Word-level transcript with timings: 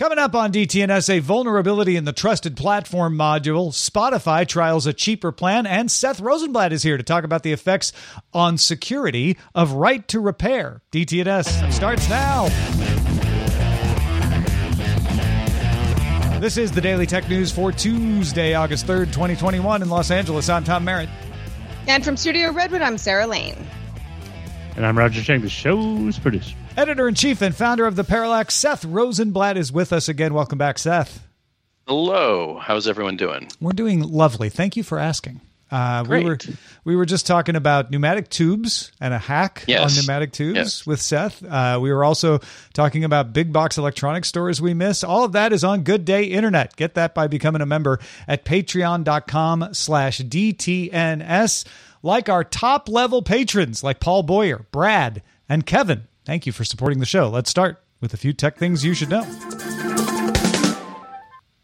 Coming 0.00 0.18
up 0.18 0.34
on 0.34 0.50
DTNS, 0.50 1.10
a 1.14 1.18
vulnerability 1.18 1.94
in 1.94 2.06
the 2.06 2.14
trusted 2.14 2.56
platform 2.56 3.18
module. 3.18 3.68
Spotify 3.68 4.48
trials 4.48 4.86
a 4.86 4.94
cheaper 4.94 5.30
plan, 5.30 5.66
and 5.66 5.90
Seth 5.90 6.20
Rosenblatt 6.20 6.72
is 6.72 6.82
here 6.82 6.96
to 6.96 7.02
talk 7.02 7.22
about 7.22 7.42
the 7.42 7.52
effects 7.52 7.92
on 8.32 8.56
security 8.56 9.36
of 9.54 9.72
right 9.72 10.08
to 10.08 10.18
repair. 10.18 10.80
DTNS 10.90 11.70
starts 11.70 12.08
now. 12.08 12.48
This 16.38 16.56
is 16.56 16.72
the 16.72 16.80
Daily 16.80 17.04
Tech 17.04 17.28
News 17.28 17.52
for 17.52 17.70
Tuesday, 17.70 18.54
August 18.54 18.86
3rd, 18.86 19.08
2021, 19.08 19.82
in 19.82 19.90
Los 19.90 20.10
Angeles. 20.10 20.48
I'm 20.48 20.64
Tom 20.64 20.82
Merritt. 20.82 21.10
And 21.86 22.02
from 22.02 22.16
Studio 22.16 22.52
Redwood, 22.52 22.80
I'm 22.80 22.96
Sarah 22.96 23.26
Lane. 23.26 23.66
And 24.76 24.86
I'm 24.86 24.96
Roger 24.96 25.20
Chang, 25.20 25.42
the 25.42 25.50
show's 25.50 26.18
producer. 26.18 26.56
Editor 26.80 27.08
in 27.08 27.14
chief 27.14 27.42
and 27.42 27.54
founder 27.54 27.84
of 27.86 27.94
the 27.94 28.04
Parallax, 28.04 28.54
Seth 28.54 28.86
Rosenblatt, 28.86 29.58
is 29.58 29.70
with 29.70 29.92
us 29.92 30.08
again. 30.08 30.32
Welcome 30.32 30.56
back, 30.56 30.78
Seth. 30.78 31.26
Hello. 31.86 32.58
How's 32.58 32.88
everyone 32.88 33.18
doing? 33.18 33.48
We're 33.60 33.72
doing 33.72 34.00
lovely. 34.02 34.48
Thank 34.48 34.78
you 34.78 34.82
for 34.82 34.98
asking. 34.98 35.42
Uh, 35.70 36.04
Great. 36.04 36.24
we 36.24 36.30
were 36.30 36.38
we 36.84 36.96
were 36.96 37.04
just 37.04 37.26
talking 37.26 37.54
about 37.54 37.90
pneumatic 37.90 38.30
tubes 38.30 38.92
and 38.98 39.12
a 39.12 39.18
hack 39.18 39.62
Yes. 39.68 39.90
on 39.98 40.02
pneumatic 40.02 40.32
tubes 40.32 40.56
Yes. 40.56 40.86
with 40.86 41.02
Seth. 41.02 41.44
Uh, 41.44 41.78
we 41.82 41.92
were 41.92 42.02
also 42.02 42.40
talking 42.72 43.04
about 43.04 43.34
big 43.34 43.52
box 43.52 43.76
electronics 43.76 44.28
stores 44.28 44.58
we 44.62 44.72
miss. 44.72 45.04
All 45.04 45.22
of 45.22 45.32
that 45.32 45.52
is 45.52 45.62
on 45.62 45.82
Good 45.82 46.06
Day 46.06 46.24
Internet. 46.24 46.76
Get 46.76 46.94
that 46.94 47.14
by 47.14 47.26
becoming 47.26 47.60
a 47.60 47.66
member 47.66 48.00
at 48.26 48.46
patreon.com 48.46 49.74
slash 49.74 50.20
DTNS. 50.20 51.64
Like 52.02 52.30
our 52.30 52.42
top 52.42 52.88
level 52.88 53.20
patrons 53.20 53.84
like 53.84 54.00
Paul 54.00 54.22
Boyer, 54.22 54.64
Brad, 54.72 55.20
and 55.46 55.66
Kevin. 55.66 56.04
Thank 56.30 56.46
you 56.46 56.52
for 56.52 56.62
supporting 56.62 57.00
the 57.00 57.06
show. 57.06 57.28
Let's 57.28 57.50
start 57.50 57.82
with 58.00 58.14
a 58.14 58.16
few 58.16 58.32
tech 58.32 58.56
things 58.56 58.84
you 58.84 58.94
should 58.94 59.08
know. 59.08 59.24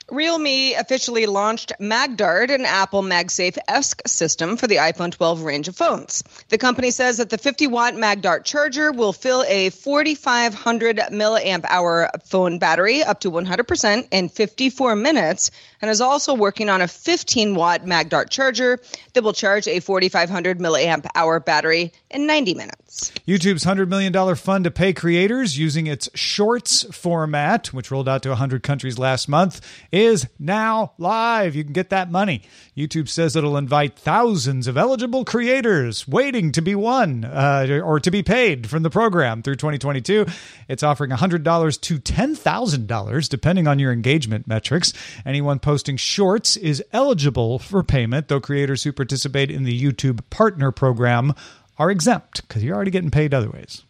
Realme 0.09 0.75
officially 0.79 1.27
launched 1.27 1.73
MagDart, 1.81 2.55
an 2.55 2.65
Apple 2.65 3.03
MagSafe 3.03 3.59
esque 3.67 4.03
system 4.07 4.57
for 4.57 4.69
the 4.69 4.77
iPhone 4.77 5.11
12 5.11 5.43
range 5.43 5.67
of 5.67 5.75
phones. 5.75 6.23
The 6.49 6.59
company 6.59 6.93
says 6.93 7.17
that 7.17 7.31
the 7.31 7.39
50 7.39 7.67
watt 7.67 7.95
MagDart 7.95 8.45
charger 8.45 8.93
will 8.93 9.13
fill 9.13 9.45
a 9.49 9.71
4,500 9.71 10.99
milliamp 11.11 11.65
hour 11.69 12.09
phone 12.25 12.61
battery 12.61 13.03
up 13.03 13.19
to 13.21 13.33
100% 13.33 14.09
in 14.13 14.29
54 14.29 14.95
minutes, 14.95 15.51
and 15.83 15.91
is 15.91 16.01
also 16.01 16.35
working 16.35 16.69
on 16.69 16.81
a 16.81 16.89
15 16.89 17.57
watt 17.57 17.85
MagDart 17.85 18.31
charger 18.31 18.79
that 19.15 19.25
will 19.25 19.33
charge 19.33 19.67
a 19.67 19.81
4,500 19.81 20.59
milliamp 20.61 21.07
hour 21.17 21.41
battery 21.41 21.93
in 22.11 22.29
90 22.29 22.55
minutes. 22.55 23.13
YouTube's 23.27 23.65
$100 23.65 23.89
million 23.89 24.35
fund 24.37 24.65
to 24.65 24.71
pay 24.71 24.93
creators 24.93 25.59
using 25.59 25.87
its 25.87 26.09
Shorts 26.15 26.85
format, 26.95 27.73
which 27.73 27.91
rolled 27.91 28.09
out 28.09 28.23
to 28.23 28.31
100 28.31 28.63
countries 28.63 28.99
last 28.99 29.29
month, 29.29 29.61
is 29.97 30.29
now 30.39 30.93
live. 30.99 31.57
You 31.57 31.65
can 31.65 31.73
get 31.73 31.91
that 31.91 32.11
money. 32.11 32.43
YouTube 32.77 33.09
says 33.09 33.35
it'll 33.35 33.57
invite 33.57 33.99
thousands 33.99 34.67
of 34.67 34.77
eligible 34.77 35.25
creators 35.25 36.07
waiting 36.07 36.53
to 36.53 36.61
be 36.61 36.75
won 36.75 37.25
uh, 37.25 37.81
or 37.83 37.99
to 38.01 38.11
be 38.11 38.23
paid 38.23 38.69
from 38.69 38.83
the 38.83 38.91
program 38.91 39.43
through 39.43 39.57
2022. 39.57 40.27
It's 40.69 40.83
offering 40.83 41.11
$100 41.11 41.81
to 41.81 41.99
$10,000, 41.99 43.29
depending 43.29 43.67
on 43.67 43.79
your 43.79 43.93
engagement 43.93 44.47
metrics. 44.47 44.93
Anyone 45.25 45.59
posting 45.59 45.97
shorts 45.97 46.57
is 46.57 46.85
eligible 46.93 47.59
for 47.59 47.83
payment, 47.83 48.29
though 48.29 48.41
creators 48.41 48.85
who 48.85 48.93
participate 48.93 49.51
in 49.51 49.65
the 49.65 49.81
YouTube 49.81 50.21
Partner 50.29 50.71
Program 50.71 51.35
are 51.79 51.91
exempt 51.91 52.47
because 52.47 52.63
you're 52.63 52.77
already 52.77 52.91
getting 52.91 53.11
paid 53.11 53.33
other 53.33 53.51
ways. 53.51 53.83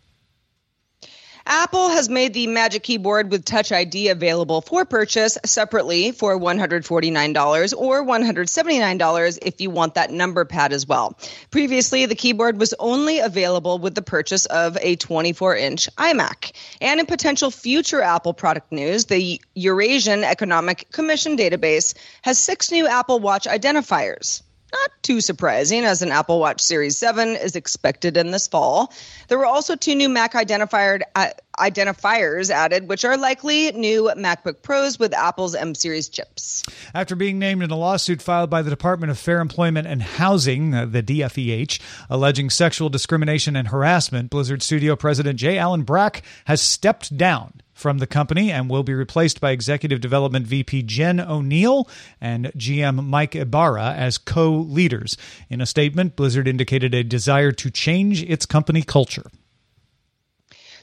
Apple 1.48 1.90
has 1.90 2.08
made 2.08 2.34
the 2.34 2.48
Magic 2.48 2.82
Keyboard 2.82 3.30
with 3.30 3.44
Touch 3.44 3.70
ID 3.70 4.08
available 4.08 4.60
for 4.62 4.84
purchase 4.84 5.38
separately 5.44 6.10
for 6.10 6.36
$149 6.36 7.74
or 7.76 8.04
$179 8.04 9.38
if 9.42 9.60
you 9.60 9.70
want 9.70 9.94
that 9.94 10.10
number 10.10 10.44
pad 10.44 10.72
as 10.72 10.88
well. 10.88 11.16
Previously, 11.52 12.04
the 12.06 12.16
keyboard 12.16 12.58
was 12.58 12.74
only 12.80 13.20
available 13.20 13.78
with 13.78 13.94
the 13.94 14.02
purchase 14.02 14.46
of 14.46 14.76
a 14.80 14.96
24 14.96 15.56
inch 15.56 15.88
iMac. 15.96 16.50
And 16.80 16.98
in 16.98 17.06
potential 17.06 17.52
future 17.52 18.02
Apple 18.02 18.34
product 18.34 18.72
news, 18.72 19.04
the 19.04 19.40
Eurasian 19.54 20.24
Economic 20.24 20.90
Commission 20.90 21.36
database 21.36 21.94
has 22.22 22.40
six 22.40 22.72
new 22.72 22.88
Apple 22.88 23.20
Watch 23.20 23.46
identifiers. 23.46 24.42
Not 24.82 25.03
too 25.03 25.20
surprising, 25.20 25.84
as 25.84 26.03
an 26.03 26.10
Apple 26.10 26.41
Watch 26.41 26.60
Series 26.60 26.98
7 26.98 27.37
is 27.37 27.56
expected 27.56 28.16
in 28.16 28.31
this 28.31 28.47
fall. 28.47 28.92
There 29.28 29.38
were 29.38 29.47
also 29.47 29.76
two 29.76 29.94
new 29.94 30.09
Mac 30.09 30.34
uh, 30.34 30.44
identifiers 30.44 32.50
added, 32.50 32.88
which 32.88 33.04
are 33.04 33.16
likely 33.16 33.72
new 33.72 34.10
MacBook 34.16 34.62
Pros 34.62 34.98
with 34.98 35.14
Apple's 35.14 35.54
M 35.54 35.75
Series 35.75 36.09
chips. 36.09 36.64
After 36.94 37.16
being 37.16 37.38
named 37.38 37.62
in 37.62 37.70
a 37.70 37.76
lawsuit 37.76 38.20
filed 38.20 38.50
by 38.50 38.62
the 38.62 38.70
Department 38.70 39.10
of 39.10 39.19
Fair 39.19 39.41
Employment 39.41 39.87
and 39.87 40.03
Housing, 40.03 40.75
uh, 40.75 40.87
the 40.87 41.03
DFEH, 41.03 41.81
alleging 42.10 42.50
sexual 42.50 42.88
discrimination 42.88 43.56
and 43.56 43.69
harassment, 43.69 44.31
Blizzard 44.31 44.62
Studio 44.62 44.97
President 44.97 45.38
J. 45.38 45.58
Allen 45.58 45.84
Brack 45.84 46.22
has 46.47 46.60
stepped 46.60 47.16
down 47.16 47.60
from 47.76 47.98
the 47.98 48.06
company 48.06 48.50
and 48.50 48.70
will 48.70 48.82
be 48.82 48.94
replaced 48.94 49.38
by 49.38 49.50
Executive 49.50 50.00
Development 50.00 50.47
VP 50.47 50.82
Jen 50.82 51.19
Oneal 51.19 51.87
and 52.20 52.47
GM 52.56 53.04
Mike 53.04 53.37
Ibarra 53.37 53.92
as 53.92 54.16
co 54.16 54.50
leaders. 54.50 55.16
In 55.50 55.60
a 55.60 55.66
statement, 55.66 56.16
Blizzard 56.16 56.48
indicated 56.48 56.94
a 56.94 57.04
desire 57.04 57.53
to 57.53 57.70
change 57.70 58.22
its 58.22 58.47
company 58.47 58.82
culture. 58.82 59.26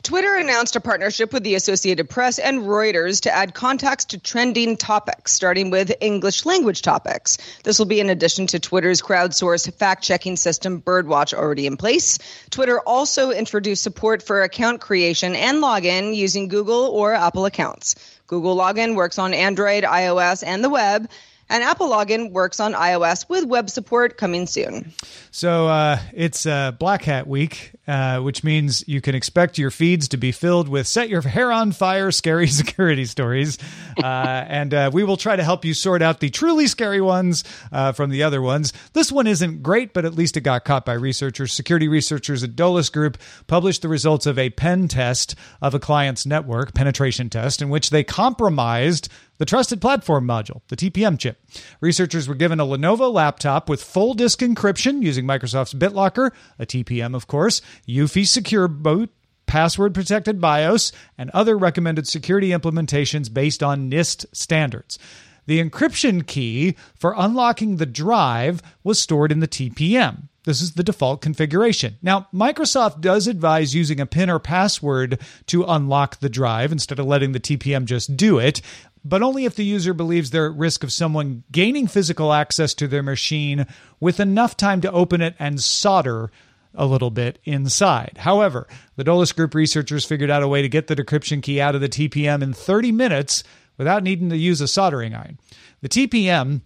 Twitter 0.04 0.36
announced 0.36 0.76
a 0.76 0.82
partnership 0.82 1.32
with 1.32 1.44
the 1.44 1.56
Associated 1.56 2.10
Press 2.10 2.38
and 2.38 2.64
Reuters 2.64 3.22
to 3.22 3.34
add 3.34 3.54
contacts 3.54 4.04
to 4.04 4.20
trending 4.20 4.76
topics, 4.76 5.32
starting 5.32 5.70
with 5.70 5.94
English 6.02 6.46
language 6.46 6.82
topics. 6.82 7.38
This 7.64 7.80
will 7.80 7.86
be 7.86 8.02
in 8.02 8.10
addition 8.10 8.46
to 8.48 8.60
Twitter's 8.60 9.02
crowdsourced 9.02 9.74
fact 9.76 10.04
checking 10.04 10.36
system 10.36 10.82
Birdwatch 10.82 11.34
already 11.34 11.68
in 11.68 11.78
place. 11.78 12.20
Twitter 12.50 12.82
also 12.82 13.32
introduced 13.32 13.82
support 13.82 14.22
for 14.22 14.42
account 14.42 14.82
creation 14.82 15.36
and 15.36 15.64
login 15.64 16.14
using 16.14 16.50
Google 16.50 16.88
or 16.88 17.14
Apple 17.14 17.46
accounts. 17.46 17.96
Google 18.28 18.58
Login 18.58 18.96
works 18.96 19.18
on 19.18 19.34
Android, 19.34 19.86
iOS, 19.86 20.44
and 20.46 20.62
the 20.62 20.70
web. 20.70 21.10
And 21.54 21.64
Apple 21.64 21.88
Login 21.88 22.32
works 22.32 22.60
on 22.60 22.74
iOS 22.74 23.30
with 23.30 23.46
web 23.46 23.70
support 23.70 24.18
coming 24.18 24.48
soon. 24.48 24.92
So 25.30 25.68
uh, 25.68 26.00
it's 26.12 26.48
uh, 26.48 26.72
Black 26.72 27.04
Hat 27.04 27.28
Week, 27.28 27.74
uh, 27.88 28.22
which 28.22 28.44
means 28.44 28.84
you 28.88 29.02
can 29.02 29.14
expect 29.14 29.60
your 29.60 29.70
feeds 29.70 30.08
to 30.08 30.18
be 30.18 30.32
filled 30.32 30.68
with 30.68 30.88
set 30.88 31.10
your 31.10 31.22
hair 31.22 31.52
on 31.52 31.72
fire, 31.72 32.10
scary 32.10 32.48
security 32.64 33.06
stories. 33.06 33.60
Uh, 34.02 34.08
and 34.48 34.74
uh, 34.74 34.90
we 34.92 35.04
will 35.04 35.16
try 35.16 35.36
to 35.36 35.44
help 35.44 35.64
you 35.64 35.76
sort 35.76 36.02
out 36.02 36.22
the 36.22 36.32
truly 36.32 36.66
scary 36.66 37.02
ones 37.02 37.44
uh, 37.72 37.92
from 37.92 38.10
the 38.10 38.24
other 38.24 38.42
ones. 38.42 38.74
This 38.94 39.12
one 39.12 39.28
isn't 39.28 39.62
great, 39.62 39.94
but 39.94 40.06
at 40.06 40.16
least 40.16 40.36
it 40.36 40.42
got 40.42 40.66
caught 40.66 40.86
by 40.86 40.94
researchers. 40.94 41.54
Security 41.54 41.88
researchers 41.88 42.44
at 42.44 42.56
Dolos 42.56 42.92
Group 42.92 43.20
published 43.46 43.84
the 43.84 43.90
results 43.90 44.26
of 44.26 44.40
a 44.40 44.50
pen 44.50 44.88
test 44.88 45.36
of 45.62 45.76
a 45.76 45.80
client's 45.80 46.26
network, 46.26 46.74
penetration 46.74 47.30
test, 47.30 47.62
in 47.62 47.70
which 47.70 47.92
they 47.92 48.04
compromised 48.04 49.08
the 49.44 49.50
Trusted 49.50 49.82
Platform 49.82 50.26
Module, 50.26 50.62
the 50.70 50.78
TPM 50.78 51.20
chip. 51.20 51.38
Researchers 51.82 52.30
were 52.30 52.34
given 52.34 52.62
a 52.62 52.66
Lenovo 52.66 53.12
laptop 53.12 53.68
with 53.68 53.84
full 53.84 54.14
disk 54.14 54.40
encryption 54.40 55.04
using 55.04 55.26
Microsoft's 55.26 55.74
BitLocker, 55.74 56.32
a 56.58 56.66
TPM, 56.66 57.14
of 57.14 57.28
course, 57.28 57.62
UEFI 57.86 58.26
Secure 58.26 58.70
Boot, 58.70 59.12
password 59.46 59.94
protected 59.94 60.40
BIOS, 60.40 60.94
and 61.18 61.30
other 61.32 61.58
recommended 61.58 62.08
security 62.08 62.52
implementations 62.52 63.34
based 63.34 63.62
on 63.62 63.92
NIST 63.92 64.26
standards. 64.32 64.98
The 65.46 65.62
encryption 65.62 66.26
key 66.26 66.78
for 66.96 67.14
unlocking 67.18 67.76
the 67.76 67.86
drive 67.86 68.62
was 68.82 69.02
stored 69.02 69.30
in 69.30 69.42
the 69.42 69.48
TPM. 69.50 70.30
This 70.46 70.62
is 70.62 70.74
the 70.74 70.84
default 70.84 71.22
configuration. 71.22 71.98
Now, 72.02 72.28
Microsoft 72.34 73.00
does 73.00 73.28
advise 73.28 73.76
using 73.76 74.00
a 74.00 74.06
PIN 74.06 74.30
or 74.30 74.40
password 74.40 75.20
to 75.48 75.64
unlock 75.64 76.20
the 76.20 76.30
drive 76.30 76.72
instead 76.72 77.00
of 77.00 77.06
letting 77.06 77.32
the 77.32 77.40
TPM 77.40 77.86
just 77.86 78.18
do 78.18 78.40
it, 78.40 78.62
but 79.04 79.22
only 79.22 79.46
if 79.46 79.56
the 79.56 79.66
user 79.66 79.94
believes 79.94 80.30
they're 80.30 80.48
at 80.48 80.58
risk 80.58 80.84
of 80.84 80.94
someone 80.94 81.44
gaining 81.52 81.88
physical 81.88 82.34
access 82.34 82.74
to 82.74 82.88
their 82.88 83.04
machine 83.04 83.66
with 84.00 84.20
enough 84.20 84.56
time 84.56 84.82
to 84.82 84.92
open 84.92 85.22
it 85.22 85.36
and 85.40 85.62
solder 85.62 86.32
a 86.76 86.86
little 86.86 87.12
bit 87.12 87.40
inside. 87.44 88.18
However, 88.20 88.68
the 88.96 89.04
Dolos 89.04 89.36
Group 89.36 89.54
researchers 89.54 90.06
figured 90.06 90.32
out 90.32 90.44
a 90.44 90.48
way 90.48 90.62
to 90.62 90.70
get 90.70 90.88
the 90.88 90.96
decryption 90.96 91.42
key 91.42 91.62
out 91.62 91.76
of 91.76 91.82
the 91.82 91.90
TPM 91.90 92.42
in 92.42 92.54
30 92.54 92.92
minutes 92.92 93.44
without 93.78 94.04
needing 94.04 94.30
to 94.30 94.38
use 94.38 94.62
a 94.62 94.68
soldering 94.68 95.14
iron. 95.14 95.38
The 95.82 95.90
TPM 95.90 96.62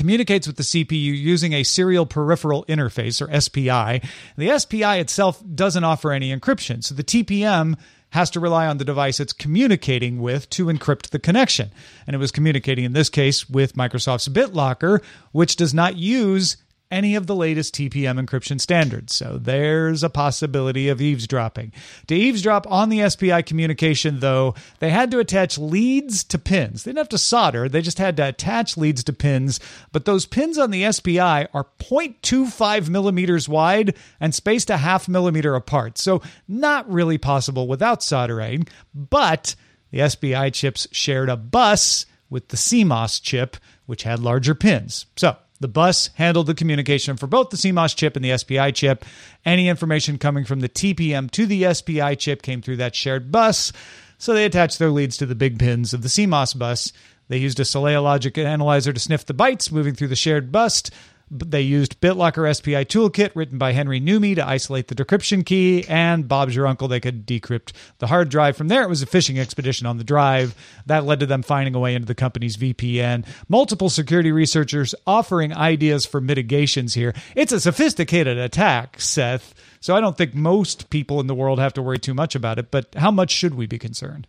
communicates 0.00 0.46
with 0.46 0.56
the 0.56 0.62
CPU 0.62 1.14
using 1.14 1.52
a 1.52 1.62
serial 1.62 2.06
peripheral 2.06 2.64
interface 2.70 3.20
or 3.20 3.38
SPI. 3.38 4.00
The 4.38 4.58
SPI 4.58 4.98
itself 4.98 5.42
doesn't 5.54 5.84
offer 5.84 6.10
any 6.10 6.34
encryption, 6.34 6.82
so 6.82 6.94
the 6.94 7.04
TPM 7.04 7.76
has 8.08 8.30
to 8.30 8.40
rely 8.40 8.66
on 8.66 8.78
the 8.78 8.84
device 8.86 9.20
it's 9.20 9.34
communicating 9.34 10.18
with 10.18 10.48
to 10.50 10.66
encrypt 10.66 11.10
the 11.10 11.18
connection. 11.18 11.70
And 12.06 12.16
it 12.16 12.18
was 12.18 12.32
communicating 12.32 12.86
in 12.86 12.94
this 12.94 13.10
case 13.10 13.50
with 13.50 13.74
Microsoft's 13.74 14.28
BitLocker, 14.28 15.02
which 15.32 15.56
does 15.56 15.74
not 15.74 15.96
use 15.96 16.56
any 16.90 17.14
of 17.14 17.26
the 17.26 17.34
latest 17.34 17.74
TPM 17.74 18.20
encryption 18.24 18.60
standards. 18.60 19.14
So 19.14 19.38
there's 19.40 20.02
a 20.02 20.10
possibility 20.10 20.88
of 20.88 21.00
eavesdropping. 21.00 21.72
To 22.08 22.14
eavesdrop 22.14 22.70
on 22.70 22.88
the 22.88 23.08
SPI 23.08 23.42
communication, 23.42 24.20
though, 24.20 24.54
they 24.80 24.90
had 24.90 25.10
to 25.12 25.18
attach 25.18 25.58
leads 25.58 26.24
to 26.24 26.38
pins. 26.38 26.82
They 26.82 26.90
didn't 26.90 26.98
have 26.98 27.08
to 27.10 27.18
solder, 27.18 27.68
they 27.68 27.82
just 27.82 27.98
had 27.98 28.16
to 28.16 28.28
attach 28.28 28.76
leads 28.76 29.04
to 29.04 29.12
pins. 29.12 29.60
But 29.92 30.04
those 30.04 30.26
pins 30.26 30.58
on 30.58 30.70
the 30.70 30.90
SPI 30.90 31.18
are 31.20 31.66
0.25 31.78 32.88
millimeters 32.88 33.48
wide 33.48 33.96
and 34.18 34.34
spaced 34.34 34.70
a 34.70 34.76
half 34.76 35.08
millimeter 35.08 35.54
apart. 35.54 35.98
So 35.98 36.22
not 36.48 36.90
really 36.90 37.18
possible 37.18 37.68
without 37.68 38.02
soldering. 38.02 38.66
But 38.94 39.54
the 39.90 40.08
SPI 40.08 40.50
chips 40.50 40.86
shared 40.92 41.28
a 41.28 41.36
bus 41.36 42.06
with 42.28 42.48
the 42.48 42.56
CMOS 42.56 43.20
chip, 43.20 43.56
which 43.86 44.04
had 44.04 44.20
larger 44.20 44.54
pins. 44.54 45.06
So 45.16 45.36
the 45.60 45.68
bus 45.68 46.10
handled 46.14 46.46
the 46.46 46.54
communication 46.54 47.16
for 47.16 47.26
both 47.26 47.50
the 47.50 47.56
CMOS 47.56 47.94
chip 47.94 48.16
and 48.16 48.24
the 48.24 48.36
SPI 48.36 48.72
chip. 48.72 49.04
Any 49.44 49.68
information 49.68 50.18
coming 50.18 50.44
from 50.44 50.60
the 50.60 50.68
TPM 50.68 51.30
to 51.32 51.46
the 51.46 51.72
SPI 51.72 52.16
chip 52.16 52.42
came 52.42 52.62
through 52.62 52.78
that 52.78 52.94
shared 52.94 53.30
bus. 53.30 53.72
So 54.18 54.34
they 54.34 54.44
attached 54.44 54.78
their 54.78 54.90
leads 54.90 55.16
to 55.18 55.26
the 55.26 55.34
big 55.34 55.58
pins 55.58 55.94
of 55.94 56.02
the 56.02 56.08
CMOS 56.08 56.58
bus. 56.58 56.92
They 57.28 57.38
used 57.38 57.60
a 57.60 57.62
Saleae 57.62 58.02
logic 58.02 58.36
analyzer 58.38 58.92
to 58.92 58.98
sniff 59.00 59.24
the 59.24 59.34
bytes 59.34 59.70
moving 59.70 59.94
through 59.94 60.08
the 60.08 60.16
shared 60.16 60.50
bus. 60.50 60.82
They 61.30 61.60
used 61.60 62.00
BitLocker 62.00 62.52
SPI 62.54 62.86
toolkit 62.86 63.30
written 63.36 63.56
by 63.56 63.72
Henri 63.72 64.00
Nurmi 64.00 64.34
to 64.34 64.46
isolate 64.46 64.88
the 64.88 64.96
decryption 64.96 65.46
key, 65.46 65.84
and 65.88 66.26
Bob's 66.26 66.56
your 66.56 66.66
uncle. 66.66 66.88
They 66.88 66.98
could 66.98 67.24
decrypt 67.24 67.72
the 67.98 68.08
hard 68.08 68.30
drive. 68.30 68.56
From 68.56 68.66
there, 68.66 68.82
it 68.82 68.88
was 68.88 69.02
a 69.02 69.06
fishing 69.06 69.38
expedition 69.38 69.86
on 69.86 69.96
the 69.96 70.04
drive. 70.04 70.56
That 70.86 71.04
led 71.04 71.20
to 71.20 71.26
them 71.26 71.42
finding 71.42 71.76
a 71.76 71.78
way 71.78 71.94
into 71.94 72.06
the 72.06 72.16
company's 72.16 72.56
VPN. 72.56 73.24
Multiple 73.48 73.88
security 73.88 74.32
researchers 74.32 74.92
offering 75.06 75.54
ideas 75.54 76.04
for 76.04 76.20
mitigations 76.20 76.94
here. 76.94 77.14
It's 77.36 77.52
a 77.52 77.60
sophisticated 77.60 78.36
attack, 78.36 79.00
Seth. 79.00 79.54
So 79.78 79.94
I 79.94 80.00
don't 80.00 80.18
think 80.18 80.34
most 80.34 80.90
people 80.90 81.20
in 81.20 81.28
the 81.28 81.34
world 81.34 81.60
have 81.60 81.74
to 81.74 81.82
worry 81.82 82.00
too 82.00 82.14
much 82.14 82.34
about 82.34 82.58
it. 82.58 82.72
But 82.72 82.94
how 82.96 83.12
much 83.12 83.30
should 83.30 83.54
we 83.54 83.66
be 83.66 83.78
concerned? 83.78 84.26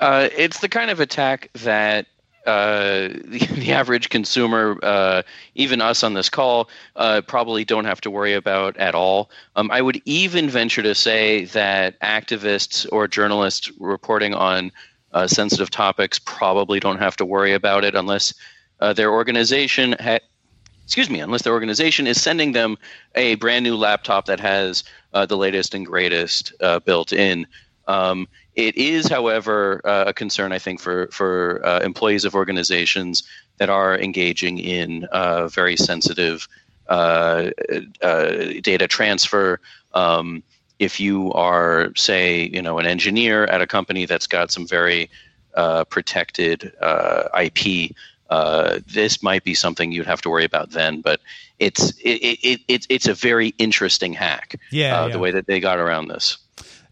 Uh, 0.00 0.28
it's 0.36 0.60
the 0.60 0.68
kind 0.68 0.90
of 0.90 1.00
attack 1.00 1.50
that 1.54 2.06
uh, 2.46 3.08
the, 3.24 3.38
the, 3.52 3.72
average 3.72 4.10
consumer, 4.10 4.78
uh, 4.82 5.22
even 5.54 5.80
us 5.80 6.02
on 6.02 6.14
this 6.14 6.28
call, 6.28 6.68
uh, 6.96 7.22
probably 7.26 7.64
don't 7.64 7.84
have 7.84 8.00
to 8.02 8.10
worry 8.10 8.34
about 8.34 8.76
at 8.76 8.94
all. 8.94 9.30
Um, 9.56 9.70
I 9.70 9.80
would 9.80 10.00
even 10.04 10.48
venture 10.48 10.82
to 10.82 10.94
say 10.94 11.46
that 11.46 11.98
activists 12.00 12.86
or 12.92 13.08
journalists 13.08 13.70
reporting 13.78 14.34
on 14.34 14.72
uh, 15.12 15.26
sensitive 15.26 15.70
topics 15.70 16.18
probably 16.18 16.80
don't 16.80 16.98
have 16.98 17.16
to 17.16 17.24
worry 17.24 17.54
about 17.54 17.84
it 17.84 17.94
unless 17.94 18.34
uh, 18.80 18.92
their 18.92 19.12
organization 19.12 19.94
ha- 20.00 20.18
excuse 20.84 21.08
me, 21.08 21.20
unless 21.20 21.42
their 21.42 21.52
organization 21.52 22.06
is 22.06 22.20
sending 22.20 22.52
them 22.52 22.76
a 23.14 23.36
brand 23.36 23.64
new 23.64 23.74
laptop 23.74 24.26
that 24.26 24.38
has 24.38 24.84
uh, 25.14 25.24
the 25.24 25.36
latest 25.36 25.74
and 25.74 25.86
greatest 25.86 26.52
uh, 26.60 26.78
built 26.80 27.12
in. 27.12 27.46
Um, 27.86 28.28
it 28.56 28.76
is, 28.76 29.08
however, 29.08 29.80
uh, 29.84 30.04
a 30.08 30.14
concern, 30.14 30.52
I 30.52 30.58
think, 30.58 30.80
for 30.80 31.08
for 31.08 31.60
uh, 31.64 31.80
employees 31.80 32.24
of 32.24 32.34
organizations 32.34 33.24
that 33.58 33.68
are 33.68 33.98
engaging 33.98 34.58
in 34.58 35.04
uh, 35.04 35.48
very 35.48 35.76
sensitive 35.76 36.48
uh, 36.88 37.50
uh, 38.02 38.32
data 38.62 38.86
transfer. 38.86 39.60
Um, 39.92 40.42
if 40.78 41.00
you 41.00 41.32
are, 41.32 41.90
say, 41.96 42.48
you 42.52 42.60
know, 42.60 42.78
an 42.78 42.86
engineer 42.86 43.44
at 43.44 43.60
a 43.60 43.66
company 43.66 44.06
that's 44.06 44.26
got 44.26 44.50
some 44.50 44.66
very 44.66 45.08
uh, 45.54 45.84
protected 45.84 46.72
IP, 47.40 47.94
this 48.86 49.22
might 49.22 49.44
be 49.44 49.54
something 49.54 49.92
you'd 49.92 50.06
have 50.06 50.22
to 50.22 50.30
worry 50.30 50.44
about 50.44 50.70
then. 50.70 51.00
But 51.00 51.20
it's 51.58 51.90
it, 52.00 52.38
it, 52.42 52.60
it 52.68 52.86
it's 52.88 53.06
a 53.06 53.14
very 53.14 53.48
interesting 53.58 54.12
hack. 54.12 54.56
Yeah, 54.70 55.06
yeah, 55.06 55.12
the 55.12 55.18
way 55.18 55.30
that 55.32 55.46
they 55.46 55.58
got 55.58 55.78
around 55.78 56.08
this 56.08 56.38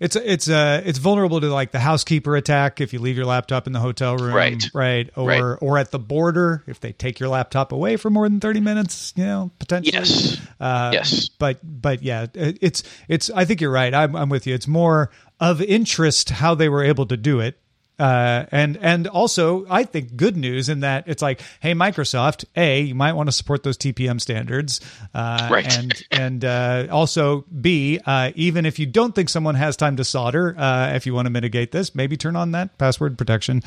it's 0.03 0.17
it's 0.17 0.49
uh 0.49 0.83
it's 0.85 0.99
vulnerable 0.99 1.41
to 1.41 1.47
like 1.47 1.71
the 1.71 1.79
housekeeper 1.79 2.35
attack 2.35 2.81
if 2.81 2.93
you 2.93 2.99
leave 2.99 3.17
your 3.17 3.25
laptop 3.25 3.69
in 3.69 3.73
the 3.73 3.79
hotel 3.79 4.17
room, 4.17 4.35
right? 4.35 4.63
Right, 4.75 5.09
or 5.17 5.29
right. 5.29 5.59
or 5.61 5.79
at 5.79 5.93
the 5.93 6.01
border 6.01 6.65
if 6.67 6.81
they 6.81 6.93
take 6.93 7.21
your 7.21 7.29
laptop 7.29 7.71
away 7.71 7.97
for 7.97 8.11
more 8.11 8.29
than 8.29 8.41
thirty 8.41 8.59
minutes, 8.59 9.13
you 9.15 9.25
know, 9.25 9.53
potentially. 9.61 9.97
Yes, 9.97 10.41
uh, 10.59 10.91
yes. 10.93 11.29
But 11.29 11.61
but 11.63 12.03
yeah, 12.03 12.27
it's 12.35 12.83
it's. 13.09 13.31
I 13.31 13.45
think 13.45 13.61
you're 13.61 13.71
right. 13.71 13.95
I'm 13.95 14.17
I'm 14.17 14.29
with 14.29 14.45
you. 14.45 14.55
It's 14.55 14.67
more 14.67 15.11
of 15.39 15.63
interest 15.63 16.31
how 16.31 16.57
they 16.57 16.69
were 16.69 16.83
able 16.83 17.07
to 17.07 17.17
do 17.17 17.39
it 17.39 17.62
uh, 17.99 18.47
and 18.51 18.77
and 18.79 19.07
also, 19.07 19.67
I 19.69 19.85
think 19.85 20.17
good 20.17 20.37
news 20.37 20.69
in 20.69 20.81
that 20.81 21.05
it's 21.07 21.23
like, 21.23 21.41
hey, 21.61 21.75
Microsoft, 21.75 22.45
a 22.57 22.81
you 22.81 22.95
might 22.95 23.13
want 23.13 23.29
to 23.29 23.33
support 23.33 23.63
those 23.63 23.77
TPM 23.77 24.21
standards, 24.21 24.81
uh, 25.15 25.49
right? 25.51 25.79
And 25.79 26.03
and 26.11 26.45
uh, 26.45 26.87
also 26.91 27.45
b 27.61 28.01
uh, 28.05 28.33
even 28.35 28.67
if 28.67 28.79
you 28.79 28.87
don't 28.87 29.15
think 29.15 29.29
someone 29.29 29.55
has 29.55 29.77
time 29.77 29.97
to 29.97 30.05
solder, 30.05 30.59
uh, 30.59 30.93
if 30.95 31.07
you 31.07 31.15
want 31.15 31.27
to 31.27 31.31
mitigate 31.31 31.73
this, 31.73 31.95
maybe 31.95 32.17
turn 32.17 32.35
on 32.35 32.53
that 32.53 32.77
password 32.79 33.19
protection 33.19 33.63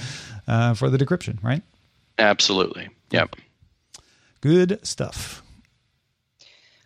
uh, 0.48 0.74
for 0.74 0.90
the 0.90 0.98
decryption, 0.98 1.42
right? 1.44 1.62
Absolutely. 2.18 2.90
Yep. 3.12 3.36
Good 4.42 4.86
stuff. 4.86 5.44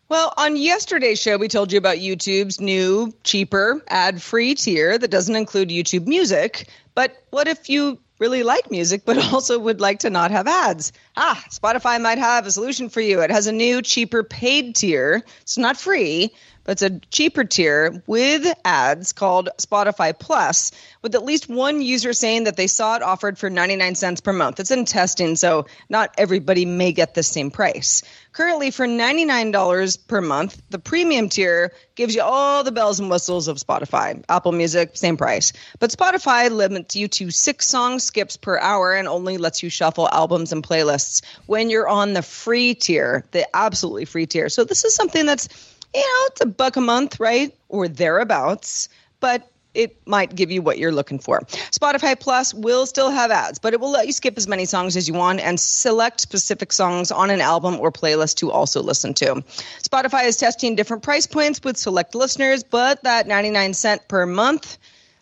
Well, 0.09 0.33
on 0.37 0.55
yesterday's 0.55 1.21
show, 1.21 1.37
we 1.37 1.47
told 1.47 1.71
you 1.71 1.77
about 1.77 1.97
YouTube's 1.97 2.59
new, 2.59 3.13
cheaper, 3.23 3.79
ad 3.87 4.19
free 4.19 4.55
tier 4.55 4.97
that 4.97 5.11
doesn't 5.11 5.35
include 5.35 5.69
YouTube 5.69 6.07
music. 6.07 6.67
But 6.95 7.23
what 7.29 7.47
if 7.47 7.69
you 7.69 7.99
really 8.17 8.41
like 8.41 8.71
music, 8.71 9.03
but 9.05 9.19
also 9.33 9.59
would 9.59 9.79
like 9.79 9.99
to 9.99 10.09
not 10.09 10.31
have 10.31 10.47
ads? 10.47 10.93
Ah, 11.15 11.43
Spotify 11.51 12.01
might 12.01 12.17
have 12.17 12.47
a 12.47 12.51
solution 12.51 12.89
for 12.89 13.01
you. 13.01 13.21
It 13.21 13.29
has 13.29 13.45
a 13.45 13.51
new, 13.51 13.83
cheaper 13.83 14.23
paid 14.23 14.75
tier. 14.75 15.23
It's 15.41 15.59
not 15.59 15.77
free, 15.77 16.33
it's 16.71 16.81
a 16.81 16.99
cheaper 17.11 17.43
tier 17.43 18.03
with 18.05 18.45
ads 18.63 19.13
called 19.13 19.49
Spotify 19.57 20.17
Plus, 20.17 20.71
with 21.01 21.15
at 21.15 21.23
least 21.23 21.49
one 21.49 21.81
user 21.81 22.13
saying 22.13 22.45
that 22.45 22.57
they 22.57 22.67
saw 22.67 22.95
it 22.95 23.01
offered 23.01 23.37
for 23.37 23.49
99 23.49 23.95
cents 23.95 24.21
per 24.21 24.33
month. 24.33 24.59
It's 24.59 24.71
in 24.71 24.85
testing, 24.85 25.35
so 25.35 25.65
not 25.89 26.13
everybody 26.17 26.65
may 26.65 26.91
get 26.91 27.13
the 27.13 27.23
same 27.23 27.51
price. 27.51 28.03
Currently, 28.31 28.71
for 28.71 28.85
$99 28.85 30.07
per 30.07 30.21
month, 30.21 30.61
the 30.69 30.79
premium 30.79 31.29
tier 31.29 31.73
gives 31.95 32.13
you 32.13 32.21
all 32.21 32.63
the 32.63 32.71
bells 32.71 32.99
and 32.99 33.09
whistles 33.09 33.47
of 33.47 33.57
Spotify. 33.57 34.23
Apple 34.29 34.51
Music, 34.51 34.95
same 34.95 35.17
price. 35.17 35.53
But 35.79 35.89
Spotify 35.89 36.51
limits 36.51 36.95
you 36.95 37.07
to 37.07 37.31
six 37.31 37.67
song 37.67 37.99
skips 37.99 38.37
per 38.37 38.59
hour 38.59 38.93
and 38.93 39.07
only 39.07 39.37
lets 39.37 39.63
you 39.63 39.69
shuffle 39.69 40.07
albums 40.07 40.51
and 40.51 40.63
playlists 40.63 41.23
when 41.47 41.69
you're 41.69 41.87
on 41.87 42.13
the 42.13 42.21
free 42.21 42.75
tier, 42.75 43.25
the 43.31 43.47
absolutely 43.55 44.05
free 44.05 44.27
tier. 44.27 44.49
So 44.49 44.63
this 44.63 44.85
is 44.85 44.93
something 44.93 45.25
that's 45.25 45.49
you 45.93 46.01
know, 46.01 46.25
it's 46.27 46.41
a 46.41 46.45
buck 46.45 46.75
a 46.75 46.81
month, 46.81 47.19
right? 47.19 47.55
Or 47.69 47.87
thereabouts. 47.87 48.89
But 49.19 49.49
it 49.73 49.95
might 50.07 50.33
give 50.35 50.49
you 50.49 50.61
what 50.61 50.77
you're 50.77 50.91
looking 50.91 51.19
for. 51.19 51.41
Spotify 51.71 52.19
Plus 52.19 52.53
will 52.53 52.85
still 52.85 53.11
have 53.11 53.31
ads, 53.31 53.59
but 53.59 53.73
it 53.73 53.79
will 53.79 53.91
let 53.91 54.07
you 54.07 54.13
skip 54.13 54.35
as 54.37 54.47
many 54.47 54.65
songs 54.65 54.97
as 54.97 55.07
you 55.07 55.13
want 55.13 55.39
and 55.39 55.59
select 55.59 56.21
specific 56.21 56.73
songs 56.73 57.11
on 57.11 57.29
an 57.29 57.39
album 57.39 57.79
or 57.79 57.91
playlist 57.91 58.37
to 58.37 58.51
also 58.51 58.81
listen 58.81 59.13
to. 59.15 59.35
Spotify 59.83 60.25
is 60.25 60.37
testing 60.37 60.75
different 60.75 61.03
price 61.03 61.27
points 61.27 61.61
with 61.63 61.77
select 61.77 62.15
listeners, 62.15 62.63
but 62.63 63.03
that 63.03 63.27
99 63.27 63.73
cent 63.73 64.07
per 64.07 64.25
month 64.25 64.77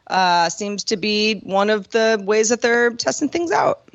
uh, 0.08 0.50
seems 0.50 0.86
to 0.86 0.98
be 0.98 1.40
one 1.42 1.70
of 1.70 1.90
the 1.90 2.22
ways 2.26 2.50
that 2.50 2.62
they're 2.62 2.92
testing 2.92 3.28
things 3.30 3.52
out. 3.52 3.90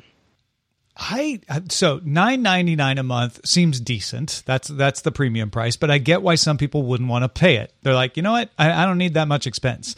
I 0.95 1.41
so 1.69 1.99
nine 2.03 2.43
ninety 2.43 2.75
nine 2.75 2.99
a 2.99 3.03
month 3.03 3.45
seems 3.45 3.79
decent. 3.79 4.43
That's 4.45 4.67
that's 4.67 5.01
the 5.01 5.11
premium 5.11 5.49
price, 5.49 5.75
but 5.75 5.89
I 5.89 5.97
get 5.97 6.21
why 6.21 6.35
some 6.35 6.57
people 6.57 6.83
wouldn't 6.83 7.09
want 7.09 7.23
to 7.23 7.29
pay 7.29 7.55
it. 7.57 7.73
They're 7.81 7.95
like, 7.95 8.15
you 8.15 8.23
know 8.23 8.33
what, 8.33 8.49
I, 8.59 8.83
I 8.83 8.85
don't 8.85 8.99
need 8.99 9.15
that 9.15 9.27
much 9.27 9.47
expense. 9.47 9.95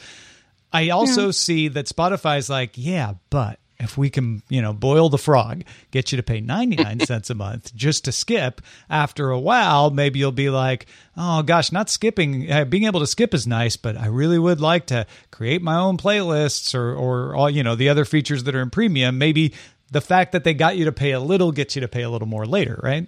I 0.71 0.89
also 0.89 1.27
yeah. 1.27 1.31
see 1.31 1.67
that 1.69 1.85
Spotify's 1.85 2.49
like, 2.49 2.71
yeah, 2.75 3.13
but 3.29 3.59
if 3.79 3.97
we 3.97 4.09
can, 4.09 4.41
you 4.49 4.61
know, 4.61 4.73
boil 4.73 5.09
the 5.09 5.17
frog, 5.17 5.63
get 5.91 6.11
you 6.11 6.15
to 6.17 6.23
pay 6.23 6.39
99 6.39 6.99
cents 7.05 7.29
a 7.29 7.35
month 7.35 7.75
just 7.75 8.05
to 8.05 8.11
skip, 8.11 8.61
after 8.89 9.29
a 9.29 9.39
while, 9.39 9.89
maybe 9.89 10.19
you'll 10.19 10.31
be 10.31 10.49
like, 10.49 10.85
oh 11.17 11.43
gosh, 11.43 11.71
not 11.71 11.89
skipping, 11.89 12.51
uh, 12.51 12.65
being 12.65 12.85
able 12.85 13.01
to 13.01 13.07
skip 13.07 13.33
is 13.33 13.45
nice, 13.45 13.75
but 13.77 13.97
I 13.97 14.07
really 14.07 14.39
would 14.39 14.61
like 14.61 14.87
to 14.87 15.05
create 15.31 15.61
my 15.61 15.75
own 15.75 15.97
playlists 15.97 16.73
or, 16.73 16.95
or 16.95 17.35
all, 17.35 17.49
you 17.49 17.63
know, 17.63 17.75
the 17.75 17.89
other 17.89 18.05
features 18.05 18.43
that 18.45 18.55
are 18.55 18.61
in 18.61 18.69
premium. 18.69 19.17
Maybe 19.17 19.53
the 19.95 20.01
fact 20.01 20.33
that 20.33 20.43
they 20.43 20.53
got 20.53 20.75
you 20.75 20.83
to 20.83 20.91
pay 20.91 21.11
a 21.11 21.21
little 21.21 21.53
gets 21.53 21.73
you 21.77 21.79
to 21.79 21.87
pay 21.87 22.01
a 22.01 22.09
little 22.09 22.27
more 22.27 22.45
later, 22.45 22.77
right? 22.83 23.07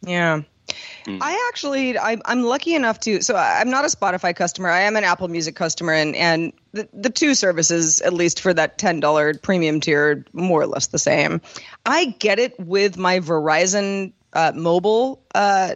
Yeah. 0.00 0.40
Mm. 1.04 1.18
I 1.20 1.48
actually, 1.50 1.98
I, 1.98 2.16
I'm 2.24 2.44
lucky 2.44 2.74
enough 2.74 2.98
to. 3.00 3.20
So 3.20 3.36
I'm 3.36 3.68
not 3.68 3.84
a 3.84 3.88
Spotify 3.88 4.34
customer. 4.34 4.70
I 4.70 4.80
am 4.80 4.96
an 4.96 5.04
Apple 5.04 5.28
Music 5.28 5.54
customer, 5.54 5.92
and 5.92 6.16
and 6.16 6.54
the, 6.72 6.88
the 6.94 7.10
two 7.10 7.34
services, 7.34 8.00
at 8.00 8.14
least 8.14 8.40
for 8.40 8.54
that 8.54 8.78
ten 8.78 9.00
dollar 9.00 9.34
premium 9.34 9.80
tier, 9.80 10.24
more 10.32 10.62
or 10.62 10.66
less 10.66 10.86
the 10.86 10.98
same. 10.98 11.42
I 11.84 12.06
get 12.06 12.38
it 12.38 12.58
with 12.58 12.96
my 12.96 13.20
Verizon 13.20 14.14
uh, 14.32 14.52
mobile 14.54 15.22
uh, 15.34 15.74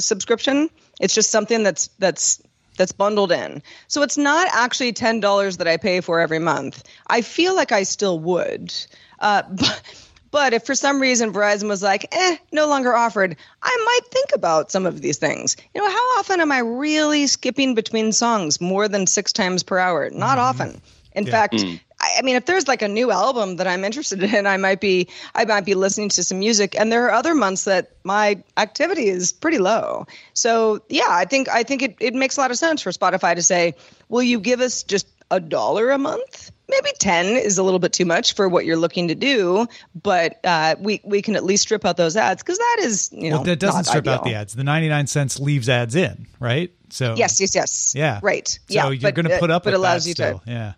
subscription. 0.00 0.70
It's 1.00 1.14
just 1.14 1.28
something 1.30 1.62
that's 1.64 1.88
that's 1.98 2.40
that's 2.78 2.92
bundled 2.92 3.30
in. 3.30 3.62
So 3.88 4.00
it's 4.00 4.16
not 4.16 4.48
actually 4.52 4.94
ten 4.94 5.20
dollars 5.20 5.58
that 5.58 5.68
I 5.68 5.76
pay 5.76 6.00
for 6.00 6.18
every 6.18 6.38
month. 6.38 6.82
I 7.08 7.20
feel 7.20 7.54
like 7.54 7.72
I 7.72 7.82
still 7.82 8.18
would. 8.20 8.72
Uh, 9.18 9.42
but, 9.50 9.82
but 10.30 10.52
if 10.52 10.66
for 10.66 10.74
some 10.74 11.00
reason 11.00 11.32
Verizon 11.32 11.68
was 11.68 11.82
like, 11.82 12.06
eh, 12.10 12.36
no 12.50 12.66
longer 12.66 12.94
offered, 12.94 13.36
I 13.62 13.82
might 13.86 14.10
think 14.10 14.30
about 14.34 14.72
some 14.72 14.84
of 14.84 15.00
these 15.00 15.18
things. 15.18 15.56
You 15.74 15.80
know, 15.80 15.88
how 15.88 16.18
often 16.18 16.40
am 16.40 16.50
I 16.50 16.58
really 16.58 17.28
skipping 17.28 17.76
between 17.76 18.10
songs 18.10 18.60
more 18.60 18.88
than 18.88 19.06
six 19.06 19.32
times 19.32 19.62
per 19.62 19.78
hour? 19.78 20.10
Not 20.10 20.38
mm-hmm. 20.38 20.40
often. 20.40 20.82
In 21.14 21.26
yeah. 21.26 21.30
fact, 21.30 21.54
mm. 21.54 21.80
I, 22.00 22.16
I 22.18 22.22
mean, 22.22 22.36
if 22.36 22.46
there's 22.46 22.66
like 22.66 22.82
a 22.82 22.88
new 22.88 23.10
album 23.10 23.56
that 23.56 23.66
I'm 23.66 23.84
interested 23.84 24.22
in, 24.34 24.46
I 24.46 24.56
might 24.56 24.80
be 24.80 25.08
I 25.34 25.44
might 25.44 25.64
be 25.64 25.74
listening 25.74 26.08
to 26.10 26.24
some 26.24 26.40
music. 26.40 26.78
And 26.78 26.90
there 26.90 27.06
are 27.06 27.12
other 27.12 27.34
months 27.34 27.64
that 27.64 27.92
my 28.02 28.42
activity 28.56 29.06
is 29.06 29.32
pretty 29.32 29.58
low. 29.58 30.06
So 30.32 30.82
yeah, 30.88 31.08
I 31.08 31.24
think 31.24 31.48
I 31.48 31.62
think 31.62 31.82
it, 31.82 31.96
it 32.00 32.14
makes 32.14 32.36
a 32.36 32.40
lot 32.40 32.50
of 32.50 32.58
sense 32.58 32.82
for 32.82 32.90
Spotify 32.90 33.36
to 33.36 33.42
say, 33.42 33.74
will 34.08 34.22
you 34.22 34.40
give 34.40 34.60
us 34.60 34.82
just 34.82 35.06
a 35.30 35.40
dollar 35.40 35.90
a 35.90 35.98
month? 35.98 36.50
Maybe 36.68 36.90
10 36.98 37.26
is 37.36 37.58
a 37.58 37.62
little 37.62 37.78
bit 37.78 37.92
too 37.92 38.04
much 38.04 38.34
for 38.34 38.48
what 38.48 38.64
you're 38.64 38.76
looking 38.76 39.08
to 39.08 39.14
do 39.14 39.66
but 39.94 40.38
uh, 40.44 40.74
we 40.78 41.00
we 41.04 41.22
can 41.22 41.36
at 41.36 41.44
least 41.44 41.62
strip 41.64 41.84
out 41.84 41.96
those 41.96 42.16
ads 42.16 42.42
because 42.42 42.58
that 42.58 42.76
is 42.80 43.10
you 43.12 43.30
know 43.30 43.36
well, 43.36 43.44
that 43.44 43.58
doesn't 43.58 43.84
strip 43.84 44.02
ideal. 44.02 44.14
out 44.14 44.24
the 44.24 44.34
ads. 44.34 44.54
The 44.54 44.64
99 44.64 45.06
cents 45.06 45.38
leaves 45.38 45.68
ads 45.68 45.94
in 45.94 46.26
right? 46.40 46.72
So 46.90 47.14
yes 47.16 47.40
yes 47.40 47.54
yes. 47.54 47.92
Yeah. 47.96 48.20
Right. 48.22 48.48
So 48.48 48.58
yeah 48.68 48.90
you're 48.90 49.12
going 49.12 49.28
to 49.28 49.38
put 49.38 49.50
up 49.50 49.64
but 49.64 49.74
allows 49.74 50.06
you 50.06 50.14
still. 50.14 50.40
to 50.40 50.50
yeah. 50.50 50.72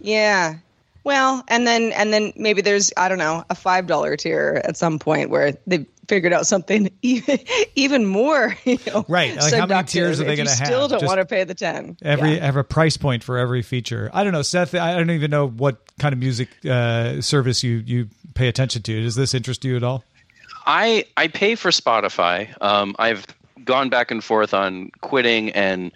Yeah. 0.00 0.54
Well 1.04 1.44
and 1.48 1.66
then 1.66 1.92
and 1.92 2.12
then 2.12 2.32
maybe 2.36 2.60
there's 2.60 2.92
i 2.96 3.08
don't 3.08 3.18
know 3.18 3.44
a 3.48 3.54
five 3.54 3.86
dollar 3.86 4.16
tier 4.16 4.60
at 4.64 4.76
some 4.76 4.98
point 4.98 5.30
where 5.30 5.56
they 5.66 5.86
figured 6.08 6.32
out 6.32 6.46
something 6.46 6.90
even, 7.02 7.38
even 7.74 8.06
more, 8.06 8.56
you 8.64 8.78
know, 8.86 9.04
right? 9.08 9.36
Like 9.36 9.54
how 9.54 9.66
many 9.66 9.86
tiers 9.86 10.20
are 10.20 10.24
they 10.24 10.36
going 10.36 10.48
to 10.48 10.54
have? 10.54 10.66
Still 10.66 10.88
don't 10.88 11.04
want 11.04 11.18
to 11.20 11.26
pay 11.26 11.44
the 11.44 11.54
ten. 11.54 11.96
Every 12.02 12.34
yeah. 12.34 12.44
have 12.44 12.56
a 12.56 12.64
price 12.64 12.96
point 12.96 13.22
for 13.22 13.38
every 13.38 13.62
feature. 13.62 14.10
I 14.12 14.24
don't 14.24 14.32
know, 14.32 14.42
Seth. 14.42 14.74
I 14.74 14.96
don't 14.96 15.10
even 15.10 15.30
know 15.30 15.48
what 15.48 15.78
kind 15.98 16.12
of 16.12 16.18
music 16.18 16.48
uh, 16.64 17.20
service 17.20 17.62
you 17.62 17.82
you 17.86 18.08
pay 18.34 18.48
attention 18.48 18.82
to. 18.82 19.02
Does 19.02 19.14
this 19.14 19.34
interest 19.34 19.64
you 19.64 19.76
at 19.76 19.84
all? 19.84 20.04
I 20.66 21.04
I 21.16 21.28
pay 21.28 21.54
for 21.54 21.70
Spotify. 21.70 22.54
Um, 22.62 22.96
I've 22.98 23.26
gone 23.64 23.88
back 23.88 24.10
and 24.10 24.22
forth 24.24 24.54
on 24.54 24.90
quitting 25.00 25.50
and 25.50 25.92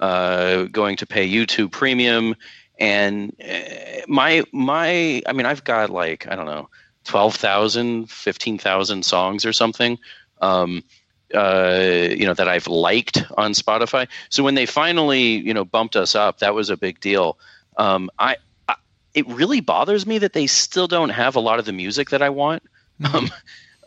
uh, 0.00 0.64
going 0.64 0.96
to 0.96 1.06
pay 1.06 1.28
YouTube 1.28 1.70
Premium. 1.70 2.34
And 2.78 3.34
uh, 3.42 4.02
my 4.08 4.44
my, 4.52 5.22
I 5.26 5.32
mean, 5.32 5.46
I've 5.46 5.64
got 5.64 5.90
like 5.90 6.26
I 6.28 6.36
don't 6.36 6.46
know 6.46 6.68
12,000, 7.06 8.10
15,000 8.10 9.04
songs 9.04 9.44
or 9.44 9.52
something. 9.52 9.98
Um, 10.40 10.82
uh, 11.34 12.08
you 12.10 12.24
know 12.24 12.34
that 12.34 12.46
I've 12.48 12.68
liked 12.68 13.24
on 13.36 13.52
Spotify. 13.52 14.06
So 14.28 14.44
when 14.44 14.54
they 14.54 14.66
finally, 14.66 15.36
you 15.36 15.52
know, 15.52 15.64
bumped 15.64 15.96
us 15.96 16.14
up, 16.14 16.38
that 16.38 16.54
was 16.54 16.70
a 16.70 16.76
big 16.76 17.00
deal. 17.00 17.36
Um, 17.76 18.10
I, 18.18 18.36
I, 18.68 18.76
it 19.12 19.26
really 19.26 19.60
bothers 19.60 20.06
me 20.06 20.18
that 20.18 20.34
they 20.34 20.46
still 20.46 20.86
don't 20.86 21.08
have 21.08 21.34
a 21.34 21.40
lot 21.40 21.58
of 21.58 21.64
the 21.64 21.72
music 21.72 22.10
that 22.10 22.22
I 22.22 22.28
want. 22.30 22.62
Mm-hmm. 23.00 23.16
Um, 23.16 23.30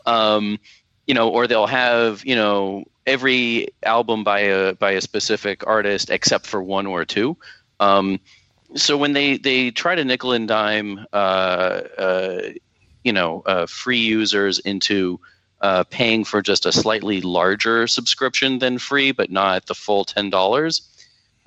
um, 0.06 0.58
you 1.06 1.14
know, 1.14 1.30
or 1.30 1.46
they'll 1.46 1.66
have 1.66 2.24
you 2.24 2.36
know 2.36 2.84
every 3.06 3.68
album 3.82 4.22
by 4.22 4.40
a 4.40 4.74
by 4.74 4.92
a 4.92 5.00
specific 5.00 5.66
artist 5.66 6.10
except 6.10 6.46
for 6.46 6.62
one 6.62 6.86
or 6.86 7.04
two. 7.04 7.36
Um, 7.80 8.20
so 8.76 8.96
when 8.96 9.14
they 9.14 9.38
they 9.38 9.70
try 9.70 9.94
to 9.94 10.04
nickel 10.04 10.32
and 10.32 10.46
dime, 10.46 11.06
uh, 11.12 11.16
uh, 11.16 12.40
you 13.04 13.12
know 13.12 13.42
uh, 13.46 13.66
free 13.66 13.98
users 13.98 14.58
into 14.58 15.20
uh, 15.60 15.84
paying 15.84 16.24
for 16.24 16.42
just 16.42 16.66
a 16.66 16.72
slightly 16.72 17.20
larger 17.20 17.86
subscription 17.86 18.58
than 18.58 18.78
free, 18.78 19.12
but 19.12 19.30
not 19.30 19.66
the 19.66 19.74
full 19.74 20.04
ten 20.04 20.30
dollars. 20.30 20.82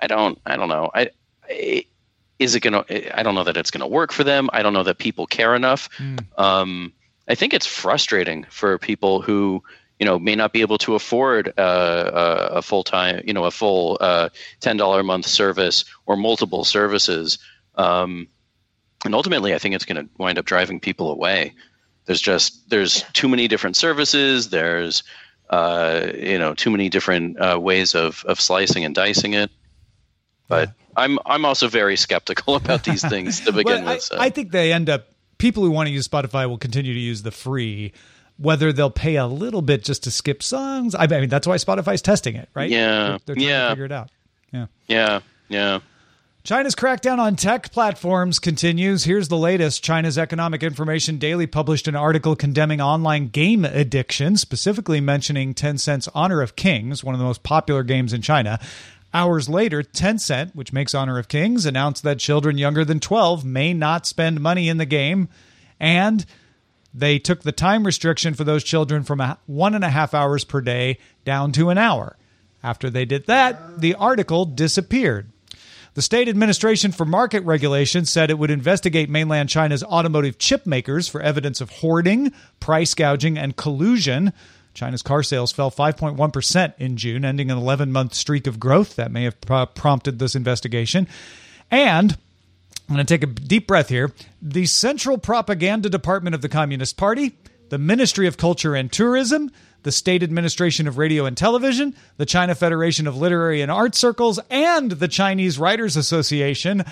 I 0.00 0.06
don't. 0.06 0.38
I 0.46 0.56
don't 0.56 0.68
know. 0.68 0.90
I, 0.94 1.10
I 1.48 1.86
is 2.38 2.54
it 2.54 2.60
gonna? 2.60 2.84
I 3.14 3.22
don't 3.22 3.34
know 3.34 3.44
that 3.44 3.56
it's 3.56 3.70
gonna 3.70 3.88
work 3.88 4.12
for 4.12 4.24
them. 4.24 4.50
I 4.52 4.62
don't 4.62 4.72
know 4.72 4.82
that 4.84 4.98
people 4.98 5.26
care 5.26 5.54
enough. 5.54 5.88
Mm. 5.98 6.24
Um, 6.38 6.92
I 7.28 7.34
think 7.34 7.54
it's 7.54 7.66
frustrating 7.66 8.44
for 8.50 8.78
people 8.78 9.22
who 9.22 9.62
you 9.98 10.06
know 10.06 10.18
may 10.18 10.34
not 10.34 10.52
be 10.52 10.60
able 10.60 10.78
to 10.78 10.94
afford 10.94 11.48
uh, 11.58 12.10
a, 12.12 12.56
a 12.58 12.62
full 12.62 12.84
time, 12.84 13.22
you 13.26 13.32
know, 13.32 13.44
a 13.44 13.50
full 13.50 13.98
uh, 14.00 14.28
ten 14.60 14.76
dollar 14.76 15.00
a 15.00 15.04
month 15.04 15.26
service 15.26 15.84
or 16.06 16.16
multiple 16.16 16.64
services. 16.64 17.38
Um, 17.76 18.28
and 19.04 19.14
ultimately, 19.14 19.54
I 19.54 19.58
think 19.58 19.74
it's 19.74 19.84
going 19.84 20.04
to 20.04 20.10
wind 20.18 20.38
up 20.38 20.44
driving 20.44 20.80
people 20.80 21.10
away. 21.10 21.54
There's 22.06 22.20
just 22.20 22.68
there's 22.70 23.02
too 23.12 23.28
many 23.28 23.48
different 23.48 23.76
services. 23.76 24.50
There's 24.50 25.02
uh, 25.50 26.08
you 26.14 26.38
know 26.38 26.54
too 26.54 26.70
many 26.70 26.88
different 26.88 27.38
uh, 27.40 27.58
ways 27.60 27.94
of 27.94 28.24
of 28.26 28.40
slicing 28.40 28.84
and 28.84 28.94
dicing 28.94 29.34
it. 29.34 29.50
But. 30.48 30.72
I'm 30.96 31.18
I'm 31.26 31.44
also 31.44 31.66
very 31.66 31.96
skeptical 31.96 32.54
about 32.64 32.84
these 32.84 33.02
things 33.02 33.40
to 33.46 33.52
begin 33.52 33.84
well, 33.84 33.94
with. 33.94 34.02
So. 34.04 34.16
I, 34.16 34.26
I 34.26 34.30
think 34.30 34.52
they 34.52 34.72
end 34.72 34.88
up 34.88 35.08
people 35.38 35.64
who 35.64 35.72
want 35.72 35.88
to 35.88 35.92
use 35.92 36.06
Spotify 36.06 36.48
will 36.48 36.56
continue 36.56 36.94
to 36.94 37.00
use 37.00 37.22
the 37.22 37.32
free 37.32 37.92
whether 38.36 38.72
they'll 38.72 38.90
pay 38.90 39.16
a 39.16 39.26
little 39.26 39.62
bit 39.62 39.84
just 39.84 40.04
to 40.04 40.10
skip 40.10 40.42
songs. 40.42 40.94
I 40.94 41.06
mean, 41.06 41.28
that's 41.28 41.46
why 41.46 41.56
Spotify's 41.56 42.02
testing 42.02 42.36
it, 42.36 42.48
right? 42.54 42.70
Yeah, 42.70 43.18
they're, 43.26 43.34
they're 43.34 43.44
yeah. 43.44 43.62
to 43.64 43.68
figure 43.70 43.84
it 43.84 43.92
out. 43.92 44.10
Yeah, 44.52 44.66
yeah, 44.88 45.20
yeah. 45.48 45.80
China's 46.44 46.74
crackdown 46.74 47.18
on 47.18 47.36
tech 47.36 47.72
platforms 47.72 48.38
continues. 48.38 49.04
Here's 49.04 49.28
the 49.28 49.36
latest. 49.38 49.82
China's 49.82 50.18
Economic 50.18 50.62
Information 50.62 51.16
Daily 51.16 51.46
published 51.46 51.88
an 51.88 51.96
article 51.96 52.36
condemning 52.36 52.82
online 52.82 53.28
game 53.28 53.64
addiction, 53.64 54.36
specifically 54.36 55.00
mentioning 55.00 55.54
Tencent's 55.54 56.06
Honor 56.14 56.42
of 56.42 56.54
Kings, 56.54 57.02
one 57.02 57.14
of 57.14 57.18
the 57.18 57.24
most 57.24 57.44
popular 57.44 57.82
games 57.82 58.12
in 58.12 58.20
China. 58.20 58.60
Hours 59.14 59.48
later, 59.48 59.82
Tencent, 59.82 60.54
which 60.54 60.70
makes 60.70 60.94
Honor 60.94 61.18
of 61.18 61.28
Kings, 61.28 61.64
announced 61.64 62.02
that 62.02 62.18
children 62.18 62.58
younger 62.58 62.84
than 62.84 63.00
12 63.00 63.42
may 63.42 63.72
not 63.72 64.06
spend 64.06 64.38
money 64.42 64.68
in 64.68 64.76
the 64.76 64.84
game. 64.84 65.30
And 65.80 66.26
they 66.92 67.18
took 67.18 67.40
the 67.40 67.52
time 67.52 67.86
restriction 67.86 68.34
for 68.34 68.44
those 68.44 68.62
children 68.62 69.02
from 69.02 69.22
one 69.46 69.74
and 69.74 69.82
a 69.82 69.88
half 69.88 70.12
hours 70.12 70.44
per 70.44 70.60
day 70.60 70.98
down 71.24 71.52
to 71.52 71.70
an 71.70 71.78
hour. 71.78 72.18
After 72.62 72.90
they 72.90 73.06
did 73.06 73.28
that, 73.28 73.80
the 73.80 73.94
article 73.94 74.44
disappeared. 74.44 75.30
The 75.94 76.02
State 76.02 76.28
Administration 76.28 76.90
for 76.90 77.04
Market 77.04 77.44
Regulation 77.44 78.04
said 78.04 78.28
it 78.28 78.38
would 78.38 78.50
investigate 78.50 79.08
mainland 79.08 79.48
China's 79.48 79.84
automotive 79.84 80.38
chip 80.38 80.66
makers 80.66 81.06
for 81.06 81.20
evidence 81.20 81.60
of 81.60 81.70
hoarding, 81.70 82.32
price 82.58 82.94
gouging, 82.94 83.38
and 83.38 83.56
collusion. 83.56 84.32
China's 84.74 85.02
car 85.02 85.22
sales 85.22 85.52
fell 85.52 85.70
5.1% 85.70 86.74
in 86.78 86.96
June, 86.96 87.24
ending 87.24 87.48
an 87.48 87.58
11 87.58 87.92
month 87.92 88.12
streak 88.12 88.48
of 88.48 88.58
growth. 88.58 88.96
That 88.96 89.12
may 89.12 89.22
have 89.22 89.40
prompted 89.76 90.18
this 90.18 90.34
investigation. 90.34 91.06
And 91.70 92.18
I'm 92.88 92.96
going 92.96 93.06
to 93.06 93.18
take 93.18 93.22
a 93.22 93.32
deep 93.32 93.68
breath 93.68 93.88
here. 93.88 94.12
The 94.42 94.66
Central 94.66 95.16
Propaganda 95.16 95.88
Department 95.88 96.34
of 96.34 96.42
the 96.42 96.48
Communist 96.48 96.96
Party, 96.96 97.36
the 97.68 97.78
Ministry 97.78 98.26
of 98.26 98.36
Culture 98.36 98.74
and 98.74 98.90
Tourism, 98.90 99.52
the 99.84 99.92
State 99.92 100.22
Administration 100.22 100.88
of 100.88 100.98
Radio 100.98 101.26
and 101.26 101.36
Television, 101.36 101.94
the 102.16 102.26
China 102.26 102.54
Federation 102.54 103.06
of 103.06 103.16
Literary 103.16 103.62
and 103.62 103.70
Art 103.70 103.94
Circles, 103.94 104.40
and 104.50 104.90
the 104.90 105.08
Chinese 105.08 105.58
Writers 105.58 105.96
Association 105.96 106.84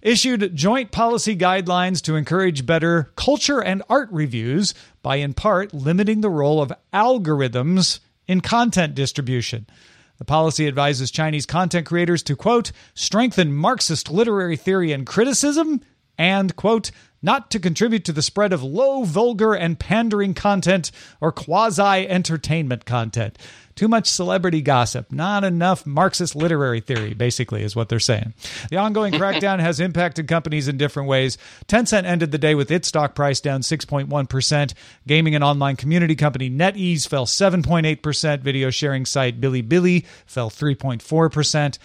issued 0.00 0.56
joint 0.56 0.90
policy 0.90 1.36
guidelines 1.36 2.02
to 2.02 2.16
encourage 2.16 2.66
better 2.66 3.12
culture 3.16 3.62
and 3.62 3.82
art 3.88 4.08
reviews 4.10 4.72
by, 5.02 5.16
in 5.16 5.34
part, 5.34 5.74
limiting 5.74 6.22
the 6.22 6.30
role 6.30 6.62
of 6.62 6.72
algorithms 6.92 8.00
in 8.26 8.40
content 8.40 8.94
distribution. 8.94 9.66
The 10.16 10.24
policy 10.24 10.66
advises 10.66 11.10
Chinese 11.10 11.46
content 11.46 11.86
creators 11.86 12.22
to, 12.24 12.34
quote, 12.34 12.72
strengthen 12.94 13.52
Marxist 13.52 14.10
literary 14.10 14.56
theory 14.56 14.92
and 14.92 15.06
criticism 15.06 15.82
and, 16.16 16.56
quote, 16.56 16.90
not 17.22 17.50
to 17.50 17.60
contribute 17.60 18.04
to 18.04 18.12
the 18.12 18.22
spread 18.22 18.52
of 18.52 18.62
low, 18.62 19.04
vulgar, 19.04 19.54
and 19.54 19.78
pandering 19.78 20.34
content 20.34 20.90
or 21.20 21.32
quasi 21.32 22.08
entertainment 22.08 22.84
content. 22.84 23.38
Too 23.78 23.86
much 23.86 24.08
celebrity 24.08 24.60
gossip, 24.60 25.12
not 25.12 25.44
enough 25.44 25.86
Marxist 25.86 26.34
literary 26.34 26.80
theory, 26.80 27.14
basically, 27.14 27.62
is 27.62 27.76
what 27.76 27.88
they're 27.88 28.00
saying. 28.00 28.34
The 28.70 28.76
ongoing 28.76 29.12
crackdown 29.12 29.60
has 29.60 29.78
impacted 29.78 30.26
companies 30.26 30.66
in 30.66 30.78
different 30.78 31.08
ways. 31.08 31.38
Tencent 31.68 32.04
ended 32.04 32.32
the 32.32 32.38
day 32.38 32.56
with 32.56 32.72
its 32.72 32.88
stock 32.88 33.14
price 33.14 33.40
down 33.40 33.60
6.1%. 33.60 34.74
Gaming 35.06 35.36
and 35.36 35.44
online 35.44 35.76
community 35.76 36.16
company 36.16 36.50
NetEase 36.50 37.06
fell 37.06 37.24
7.8%. 37.24 38.40
Video 38.40 38.70
sharing 38.70 39.06
site 39.06 39.40
Bilibili 39.40 40.04
fell 40.26 40.50
3.4%. 40.50 41.78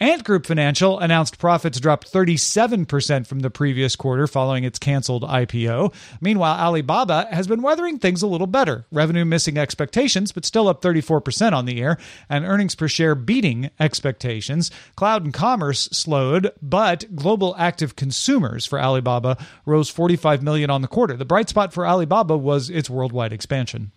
Ant 0.00 0.22
Group 0.22 0.46
Financial 0.46 0.96
announced 1.00 1.38
profits 1.38 1.80
dropped 1.80 2.12
37% 2.12 3.26
from 3.26 3.40
the 3.40 3.50
previous 3.50 3.96
quarter 3.96 4.28
following 4.28 4.62
its 4.62 4.78
canceled 4.78 5.24
IPO. 5.24 5.92
Meanwhile, 6.20 6.54
Alibaba 6.54 7.26
has 7.32 7.48
been 7.48 7.62
weathering 7.62 7.98
things 7.98 8.22
a 8.22 8.28
little 8.28 8.46
better. 8.46 8.86
Revenue 8.92 9.24
missing 9.24 9.58
expectations, 9.58 10.30
but 10.30 10.44
still 10.44 10.68
up 10.68 10.82
34% 10.82 11.52
on 11.52 11.64
the 11.64 11.74
year, 11.74 11.98
and 12.28 12.44
earnings 12.44 12.76
per 12.76 12.86
share 12.86 13.16
beating 13.16 13.70
expectations. 13.80 14.70
Cloud 14.94 15.24
and 15.24 15.34
commerce 15.34 15.88
slowed, 15.90 16.52
but 16.62 17.16
global 17.16 17.56
active 17.58 17.96
consumers 17.96 18.64
for 18.64 18.80
Alibaba 18.80 19.36
rose 19.66 19.90
45 19.90 20.44
million 20.44 20.70
on 20.70 20.82
the 20.82 20.86
quarter. 20.86 21.16
The 21.16 21.24
bright 21.24 21.48
spot 21.48 21.72
for 21.72 21.84
Alibaba 21.84 22.36
was 22.36 22.70
its 22.70 22.88
worldwide 22.88 23.32
expansion. 23.32 23.90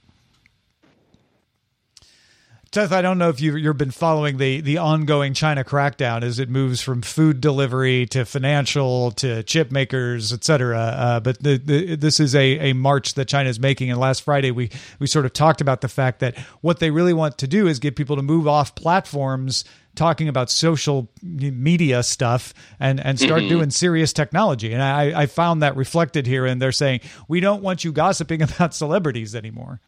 Seth, 2.74 2.94
I 2.94 3.02
don't 3.02 3.18
know 3.18 3.28
if 3.28 3.42
you, 3.42 3.58
you've 3.58 3.78
been 3.78 3.92
following 3.92 4.38
the, 4.38 4.62
the 4.62 4.78
ongoing 4.78 5.34
China 5.34 5.66
crackdown 5.66 6.24
as 6.24 6.40
it 6.40 6.48
moves 6.48 6.80
from 6.80 7.02
food 7.02 7.42
delivery 7.42 8.06
to 8.06 8.24
financial 8.24 9.12
to 9.12 9.44
chip 9.44 9.72
makers, 9.72 10.32
et 10.32 10.46
cetera. 10.46 10.80
Uh, 10.80 11.20
but 11.20 11.44
the, 11.44 11.58
the, 11.58 11.96
this 11.98 12.22
is 12.22 12.34
a, 12.34 12.72
a 12.72 12.74
march 12.74 13.16
that 13.16 13.28
China 13.28 13.50
is 13.50 13.60
making. 13.60 13.92
And 13.92 14.00
last 14.00 14.24
Friday, 14.24 14.52
we, 14.52 14.70
we 15.00 15.08
sort 15.08 15.26
of 15.26 15.34
talked 15.34 15.60
about 15.60 15.82
the 15.82 15.90
fact 15.90 16.22
that 16.22 16.38
what 16.62 16.80
they 16.80 16.92
really 16.92 17.12
want 17.12 17.38
to 17.40 17.48
do 17.48 17.68
is 17.68 17.78
get 17.80 17.98
people 17.98 18.16
to 18.16 18.22
move 18.22 18.48
off 18.48 18.74
platforms 18.74 19.66
talking 19.96 20.30
about 20.30 20.50
social 20.50 21.10
media 21.22 22.02
stuff 22.04 22.54
and, 22.80 23.02
and 23.02 23.20
start 23.20 23.42
mm-hmm. 23.42 23.50
doing 23.50 23.70
serious 23.70 24.14
technology. 24.14 24.72
And 24.72 24.82
I, 24.82 25.24
I 25.24 25.26
found 25.26 25.62
that 25.62 25.76
reflected 25.76 26.26
here. 26.26 26.46
And 26.46 26.62
they're 26.62 26.72
saying, 26.72 27.02
we 27.28 27.42
don't 27.42 27.62
want 27.62 27.84
you 27.84 27.92
gossiping 27.92 28.42
about 28.42 28.74
celebrities 28.74 29.36
anymore. 29.36 29.82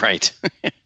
Right. 0.00 0.32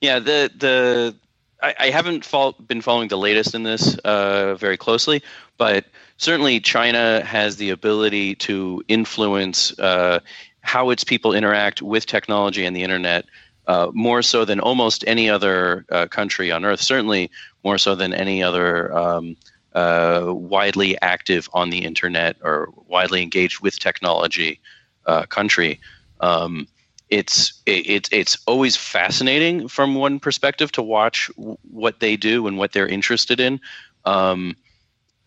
Yeah, 0.00 0.18
the 0.18 0.50
the 0.56 1.16
I, 1.62 1.74
I 1.78 1.90
haven't 1.90 2.28
been 2.66 2.80
following 2.80 3.08
the 3.08 3.18
latest 3.18 3.54
in 3.54 3.62
this 3.64 3.96
uh, 3.98 4.54
very 4.54 4.76
closely, 4.76 5.22
but 5.58 5.84
certainly 6.16 6.60
China 6.60 7.22
has 7.24 7.56
the 7.56 7.70
ability 7.70 8.34
to 8.36 8.82
influence 8.88 9.78
uh, 9.78 10.20
how 10.62 10.90
its 10.90 11.04
people 11.04 11.34
interact 11.34 11.82
with 11.82 12.06
technology 12.06 12.64
and 12.64 12.74
the 12.74 12.82
internet 12.82 13.26
uh, 13.66 13.90
more 13.92 14.22
so 14.22 14.44
than 14.44 14.58
almost 14.60 15.04
any 15.06 15.28
other 15.28 15.84
uh, 15.90 16.06
country 16.06 16.50
on 16.50 16.64
earth. 16.64 16.80
Certainly 16.80 17.30
more 17.62 17.78
so 17.78 17.94
than 17.94 18.12
any 18.12 18.42
other. 18.42 18.92
Um, 18.96 19.36
uh, 19.72 20.24
widely 20.26 21.00
active 21.00 21.48
on 21.52 21.70
the 21.70 21.84
internet 21.84 22.36
or 22.42 22.70
widely 22.88 23.22
engaged 23.22 23.60
with 23.60 23.78
technology 23.78 24.60
uh, 25.06 25.24
country. 25.26 25.78
Um, 26.20 26.66
it's 27.10 27.60
it's 27.66 28.08
it's 28.12 28.38
always 28.46 28.76
fascinating 28.76 29.66
from 29.68 29.96
one 29.96 30.20
perspective 30.20 30.70
to 30.72 30.82
watch 30.82 31.30
what 31.36 32.00
they 32.00 32.16
do 32.16 32.46
and 32.46 32.56
what 32.56 32.72
they're 32.72 32.86
interested 32.86 33.40
in. 33.40 33.60
Um, 34.04 34.56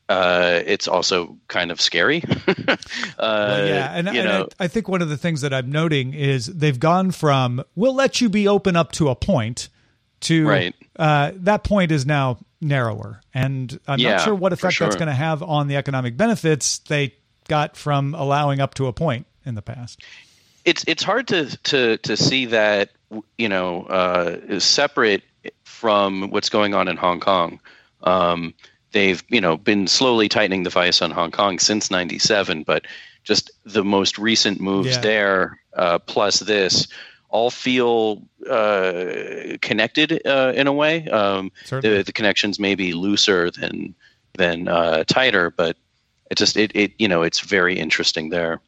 uh, 0.09 0.61
it's 0.65 0.87
also 0.87 1.37
kind 1.47 1.71
of 1.71 1.79
scary. 1.79 2.23
uh, 2.47 2.77
well, 3.17 3.67
yeah, 3.67 3.91
and, 3.93 4.07
and 4.07 4.29
I, 4.29 4.45
I, 4.59 4.67
think 4.67 4.87
one 4.87 5.01
of 5.01 5.09
the 5.09 5.17
things 5.17 5.41
that 5.41 5.53
I'm 5.53 5.71
noting 5.71 6.13
is 6.13 6.45
they've 6.47 6.79
gone 6.79 7.11
from 7.11 7.63
"we'll 7.75 7.95
let 7.95 8.21
you 8.21 8.29
be 8.29 8.47
open 8.47 8.75
up 8.75 8.91
to 8.93 9.09
a 9.09 9.15
point" 9.15 9.69
to 10.21 10.47
right. 10.47 10.75
uh, 10.97 11.31
that 11.35 11.63
point 11.63 11.91
is 11.91 12.05
now 12.05 12.37
narrower, 12.61 13.21
and 13.33 13.77
I'm 13.87 13.99
yeah, 13.99 14.11
not 14.11 14.21
sure 14.21 14.35
what 14.35 14.53
effect 14.53 14.75
sure. 14.75 14.87
that's 14.87 14.95
going 14.97 15.07
to 15.07 15.13
have 15.13 15.43
on 15.43 15.67
the 15.67 15.75
economic 15.75 16.15
benefits 16.15 16.79
they 16.79 17.15
got 17.49 17.75
from 17.75 18.13
allowing 18.13 18.61
up 18.61 18.73
to 18.75 18.87
a 18.87 18.93
point 18.93 19.25
in 19.45 19.55
the 19.55 19.61
past 19.61 20.01
it's 20.65 20.83
it's 20.87 21.03
hard 21.03 21.27
to 21.29 21.57
to 21.63 21.97
to 21.97 22.17
see 22.17 22.45
that 22.47 22.91
you 23.37 23.49
know 23.49 23.83
uh, 23.83 24.59
separate 24.59 25.23
from 25.63 26.29
what's 26.29 26.49
going 26.49 26.73
on 26.73 26.87
in 26.87 26.97
Hong 26.97 27.19
Kong. 27.19 27.59
Um, 28.03 28.53
they've 28.91 29.23
you 29.29 29.41
know 29.41 29.57
been 29.57 29.87
slowly 29.87 30.29
tightening 30.29 30.63
the 30.63 30.69
vice 30.69 31.01
on 31.01 31.11
Hong 31.11 31.31
Kong 31.31 31.59
since 31.59 31.91
'97, 31.91 32.63
but 32.63 32.85
just 33.23 33.51
the 33.65 33.83
most 33.83 34.17
recent 34.17 34.59
moves 34.59 34.95
yeah. 34.95 35.01
there, 35.01 35.59
uh, 35.73 35.99
plus 35.99 36.39
this, 36.39 36.87
all 37.29 37.49
feel 37.49 38.21
uh, 38.49 39.57
connected 39.61 40.25
uh, 40.25 40.53
in 40.55 40.67
a 40.67 40.73
way. 40.73 41.07
Um, 41.07 41.51
the, 41.81 42.03
the 42.03 42.11
connections 42.11 42.59
may 42.59 42.75
be 42.75 42.93
looser 42.93 43.51
than 43.51 43.95
than 44.37 44.67
uh, 44.67 45.03
tighter, 45.05 45.49
but 45.49 45.77
it 46.31 46.37
just 46.37 46.57
it, 46.57 46.71
it 46.75 46.93
you 46.97 47.07
know 47.07 47.21
it's 47.21 47.41
very 47.41 47.77
interesting 47.77 48.29
there. 48.29 48.61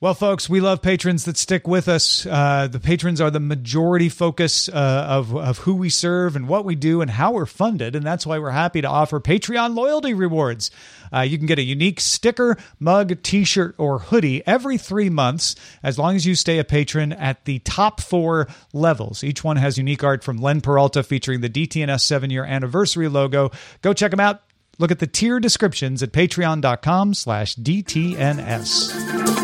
Well, 0.00 0.14
folks, 0.14 0.50
we 0.50 0.60
love 0.60 0.82
patrons 0.82 1.24
that 1.24 1.36
stick 1.36 1.66
with 1.66 1.88
us. 1.88 2.26
Uh, 2.26 2.68
the 2.70 2.80
patrons 2.80 3.20
are 3.20 3.30
the 3.30 3.40
majority 3.40 4.08
focus 4.08 4.68
uh, 4.68 5.06
of, 5.08 5.34
of 5.34 5.58
who 5.58 5.74
we 5.74 5.88
serve 5.88 6.36
and 6.36 6.48
what 6.48 6.64
we 6.64 6.74
do 6.74 7.00
and 7.00 7.10
how 7.10 7.32
we're 7.32 7.46
funded. 7.46 7.96
And 7.96 8.04
that's 8.04 8.26
why 8.26 8.38
we're 8.38 8.50
happy 8.50 8.82
to 8.82 8.88
offer 8.88 9.20
Patreon 9.20 9.74
loyalty 9.74 10.12
rewards. 10.12 10.70
Uh, 11.12 11.20
you 11.20 11.38
can 11.38 11.46
get 11.46 11.58
a 11.58 11.62
unique 11.62 12.00
sticker, 12.00 12.58
mug, 12.78 13.22
t 13.22 13.44
shirt, 13.44 13.76
or 13.78 14.00
hoodie 14.00 14.46
every 14.46 14.76
three 14.78 15.08
months 15.08 15.54
as 15.82 15.98
long 15.98 16.16
as 16.16 16.26
you 16.26 16.34
stay 16.34 16.58
a 16.58 16.64
patron 16.64 17.12
at 17.12 17.44
the 17.44 17.60
top 17.60 18.00
four 18.00 18.48
levels. 18.72 19.22
Each 19.22 19.44
one 19.44 19.56
has 19.56 19.78
unique 19.78 20.02
art 20.02 20.24
from 20.24 20.38
Len 20.38 20.60
Peralta 20.60 21.02
featuring 21.02 21.40
the 21.40 21.48
DTNS 21.48 22.00
seven 22.00 22.30
year 22.30 22.44
anniversary 22.44 23.08
logo. 23.08 23.52
Go 23.80 23.94
check 23.94 24.10
them 24.10 24.20
out. 24.20 24.42
Look 24.78 24.90
at 24.90 24.98
the 24.98 25.06
tier 25.06 25.38
descriptions 25.38 26.02
at 26.02 26.12
patreon.com 26.12 27.14
slash 27.14 27.54
DTNS. 27.54 29.43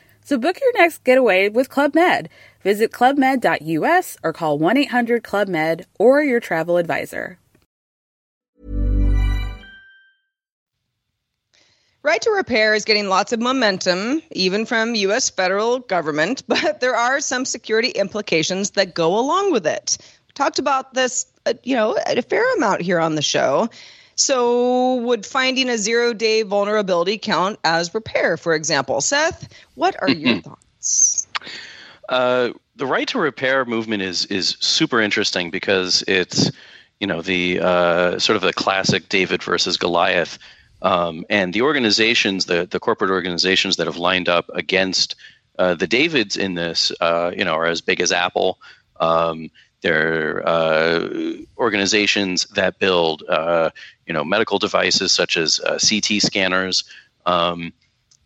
So 0.23 0.37
book 0.37 0.57
your 0.61 0.73
next 0.73 1.03
getaway 1.03 1.49
with 1.49 1.69
Club 1.69 1.95
Med. 1.95 2.29
Visit 2.63 2.91
clubmed.us 2.91 4.17
or 4.23 4.33
call 4.33 4.57
1 4.57 4.77
800 4.77 5.23
Club 5.23 5.47
Med 5.47 5.85
or 5.97 6.23
your 6.23 6.39
travel 6.39 6.77
advisor. 6.77 7.39
Right 12.03 12.21
to 12.21 12.31
repair 12.31 12.73
is 12.73 12.83
getting 12.83 13.09
lots 13.09 13.31
of 13.31 13.39
momentum, 13.39 14.23
even 14.31 14.65
from 14.65 14.95
U.S. 14.95 15.29
federal 15.29 15.77
government, 15.79 16.43
but 16.47 16.79
there 16.81 16.95
are 16.95 17.19
some 17.19 17.45
security 17.45 17.89
implications 17.89 18.71
that 18.71 18.95
go 18.95 19.19
along 19.19 19.51
with 19.51 19.67
it. 19.67 19.97
We 20.27 20.33
talked 20.33 20.57
about 20.57 20.95
this, 20.95 21.27
uh, 21.45 21.53
you 21.63 21.75
know, 21.75 21.95
a 22.07 22.21
fair 22.23 22.55
amount 22.55 22.81
here 22.81 22.99
on 22.99 23.15
the 23.15 23.21
show. 23.21 23.69
So, 24.21 24.95
would 24.97 25.25
finding 25.25 25.67
a 25.67 25.77
zero 25.79 26.13
day 26.13 26.43
vulnerability 26.43 27.17
count 27.17 27.59
as 27.63 27.93
repair, 27.93 28.37
for 28.37 28.53
example? 28.53 29.01
Seth, 29.01 29.51
what 29.73 29.95
are 29.99 30.11
your 30.11 30.35
Mm-hmm. 30.35 30.39
thoughts? 30.39 31.27
Uh, 32.07 32.51
the 32.75 32.85
right 32.85 33.07
to 33.07 33.19
repair 33.19 33.65
movement 33.65 34.03
is 34.03 34.25
is 34.25 34.57
super 34.59 35.01
interesting 35.01 35.49
because 35.49 36.03
it's 36.07 36.51
you 36.99 37.07
know 37.07 37.21
the 37.23 37.59
uh, 37.61 38.19
sort 38.19 38.35
of 38.35 38.43
the 38.43 38.53
classic 38.53 39.09
David 39.09 39.41
versus 39.41 39.77
Goliath, 39.77 40.37
um, 40.83 41.25
and 41.29 41.51
the 41.53 41.63
organizations, 41.63 42.45
the 42.45 42.67
the 42.69 42.79
corporate 42.79 43.11
organizations 43.11 43.77
that 43.77 43.87
have 43.87 43.97
lined 43.97 44.29
up 44.29 44.49
against 44.53 45.15
uh, 45.57 45.73
the 45.73 45.87
Davids 45.87 46.37
in 46.37 46.53
this, 46.53 46.91
uh, 47.01 47.31
you 47.35 47.43
know, 47.43 47.53
are 47.53 47.65
as 47.65 47.81
big 47.81 48.01
as 48.01 48.11
Apple. 48.11 48.59
Um, 48.99 49.49
they're 49.81 50.47
uh, 50.47 51.09
organizations 51.57 52.45
that 52.53 52.79
build, 52.79 53.23
uh, 53.27 53.71
you 54.05 54.13
know, 54.13 54.23
medical 54.23 54.59
devices 54.59 55.11
such 55.11 55.37
as 55.37 55.59
uh, 55.61 55.79
CT 55.79 56.21
scanners, 56.21 56.83
um, 57.25 57.73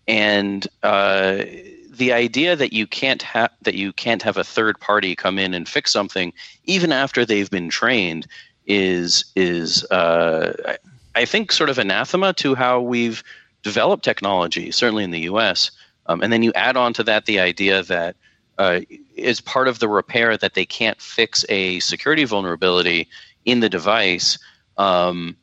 and 0.07 0.67
the 0.81 2.11
idea 2.11 2.55
that 2.55 2.73
you 2.73 2.85
can't 2.85 3.21
have 3.21 3.51
that 3.61 3.75
you 3.75 3.93
can't 3.93 4.21
have 4.21 4.37
a 4.37 4.43
third 4.43 4.79
party 4.79 5.15
come 5.15 5.39
in 5.39 5.53
and 5.53 5.67
fix 5.67 5.91
something 5.91 6.33
even 6.65 6.91
after 6.91 7.25
they've 7.25 7.49
been 7.49 7.69
trained 7.69 8.27
is 8.67 9.25
is 9.35 9.83
uh, 9.91 10.75
I 11.15 11.25
think 11.25 11.51
sort 11.51 11.69
of 11.69 11.77
anathema 11.77 12.33
to 12.33 12.55
how 12.55 12.81
we've 12.81 13.23
developed 13.63 14.03
technology, 14.03 14.71
certainly 14.71 15.03
in 15.03 15.11
the 15.11 15.21
U.S. 15.21 15.71
Um, 16.07 16.21
and 16.21 16.31
then 16.31 16.43
you 16.43 16.51
add 16.53 16.77
on 16.77 16.93
to 16.93 17.03
that 17.03 17.25
the 17.25 17.39
idea 17.39 17.83
that 17.83 18.15
uh, 18.57 18.81
is 19.15 19.41
part 19.41 19.67
of 19.67 19.79
the 19.79 19.87
repair 19.87 20.37
that 20.37 20.53
they 20.53 20.65
can't 20.65 21.01
fix 21.01 21.45
a 21.49 21.79
security 21.79 22.23
vulnerability 22.23 23.07
in 23.45 23.59
the 23.59 23.69
device 23.69 24.37
um, 24.77 25.35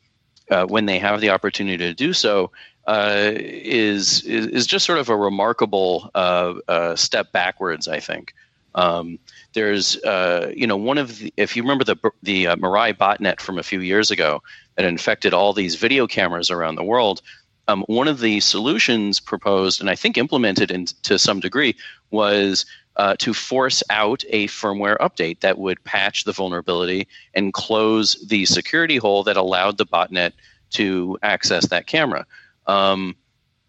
uh, 0.51 0.67
when 0.67 0.87
they 0.87 0.99
have 0.99 1.21
the 1.21 1.31
opportunity 1.31 1.79
to 1.79 1.95
do 1.95 2.13
so 2.13 2.51
uh, 2.87 3.33
is, 3.35 4.23
is 4.25 4.47
is 4.49 4.67
just 4.67 4.85
sort 4.85 4.99
of 4.99 5.09
a 5.09 5.17
remarkable 5.17 6.11
uh, 6.15 6.55
uh, 6.69 6.97
step 6.97 7.31
backwards. 7.33 7.87
I 7.87 8.01
think 8.01 8.35
um, 8.75 9.19
there's 9.53 9.97
uh, 10.03 10.53
you 10.55 10.67
know 10.67 10.77
one 10.77 10.99
of 10.99 11.19
the, 11.19 11.33
if 11.37 11.57
you 11.57 11.63
remember 11.63 11.85
the 11.85 11.97
the 12.23 12.49
uh, 12.49 12.57
Mirai 12.57 12.93
botnet 12.93 13.41
from 13.41 13.59
a 13.59 13.63
few 13.63 13.81
years 13.81 14.11
ago 14.11 14.43
that 14.77 14.85
infected 14.85 15.33
all 15.33 15.53
these 15.53 15.77
video 15.77 16.07
cameras 16.07 16.51
around 16.51 16.75
the 16.75 16.85
world. 16.85 17.23
Um, 17.69 17.85
one 17.87 18.09
of 18.09 18.19
the 18.19 18.41
solutions 18.41 19.21
proposed 19.21 19.81
and 19.81 19.89
I 19.89 19.95
think 19.95 20.19
implemented 20.19 20.73
in, 20.73 20.87
to 21.05 21.17
some 21.17 21.39
degree 21.39 21.77
was 22.11 22.67
uh, 22.97 23.17
to 23.19 23.33
force 23.33 23.83
out 23.91 24.25
a 24.29 24.47
firmware 24.49 24.99
update 24.99 25.41
that 25.41 25.59
would 25.59 25.83
patch 25.85 26.25
the 26.25 26.33
vulnerability 26.33 27.09
and 27.35 27.53
close 27.53 28.15
the 28.27 28.45
security 28.45 28.97
hole 28.97 29.23
that 29.25 29.37
allowed 29.37 29.79
the 29.79 29.87
botnet 29.87 30.33
to 30.71 31.19
access 31.23 31.69
that 31.69 31.87
camera. 31.87 32.27
Um, 32.67 33.17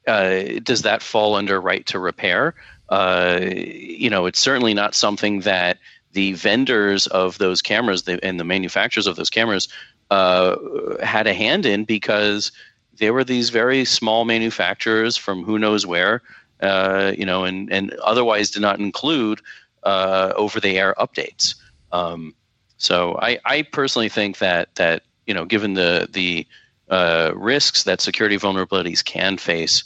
uh, 0.08 0.44
does 0.64 0.82
that 0.82 1.02
fall 1.02 1.36
under 1.36 1.60
right 1.62 1.86
to 1.88 2.00
repair? 2.00 2.56
Uh, 2.90 3.40
you 3.42 4.10
know, 4.10 4.26
it's 4.26 4.40
certainly 4.40 4.74
not 4.74 4.96
something 4.96 5.42
that 5.42 5.78
the 6.12 6.34
vendors 6.34 7.08
of 7.08 7.38
those 7.38 7.62
cameras 7.62 8.04
the, 8.04 8.24
and 8.24 8.40
the 8.40 8.44
manufacturers 8.44 9.08
of 9.08 9.16
those 9.16 9.30
cameras 9.30 9.68
uh, 10.12 10.56
had 11.02 11.26
a 11.28 11.34
hand 11.34 11.66
in 11.66 11.86
because 11.86 12.52
they 12.98 13.10
were 13.10 13.24
these 13.24 13.50
very 13.50 13.86
small 13.86 14.26
manufacturers 14.26 15.18
from 15.18 15.44
who 15.44 15.58
knows 15.58 15.88
where, 15.88 16.22
uh, 16.64 17.14
you 17.18 17.26
know, 17.26 17.44
and, 17.44 17.72
and 17.72 17.92
otherwise 18.04 18.50
did 18.50 18.62
not 18.62 18.80
include 18.80 19.42
uh, 19.84 20.34
over 20.36 20.60
the 20.60 20.78
air 20.78 20.96
updates. 20.98 21.56
Um, 21.92 22.34
so 22.78 23.18
I, 23.22 23.40
I 23.46 23.62
personally 23.62 24.10
think 24.10 24.40
that 24.40 24.74
that 24.76 25.04
you 25.28 25.34
know, 25.34 25.46
given 25.46 25.74
the 25.74 26.08
the 26.12 26.48
uh, 26.90 27.32
risks 27.36 27.84
that 27.84 28.02
security 28.02 28.38
vulnerabilities 28.38 29.04
can 29.04 29.38
face, 29.38 29.84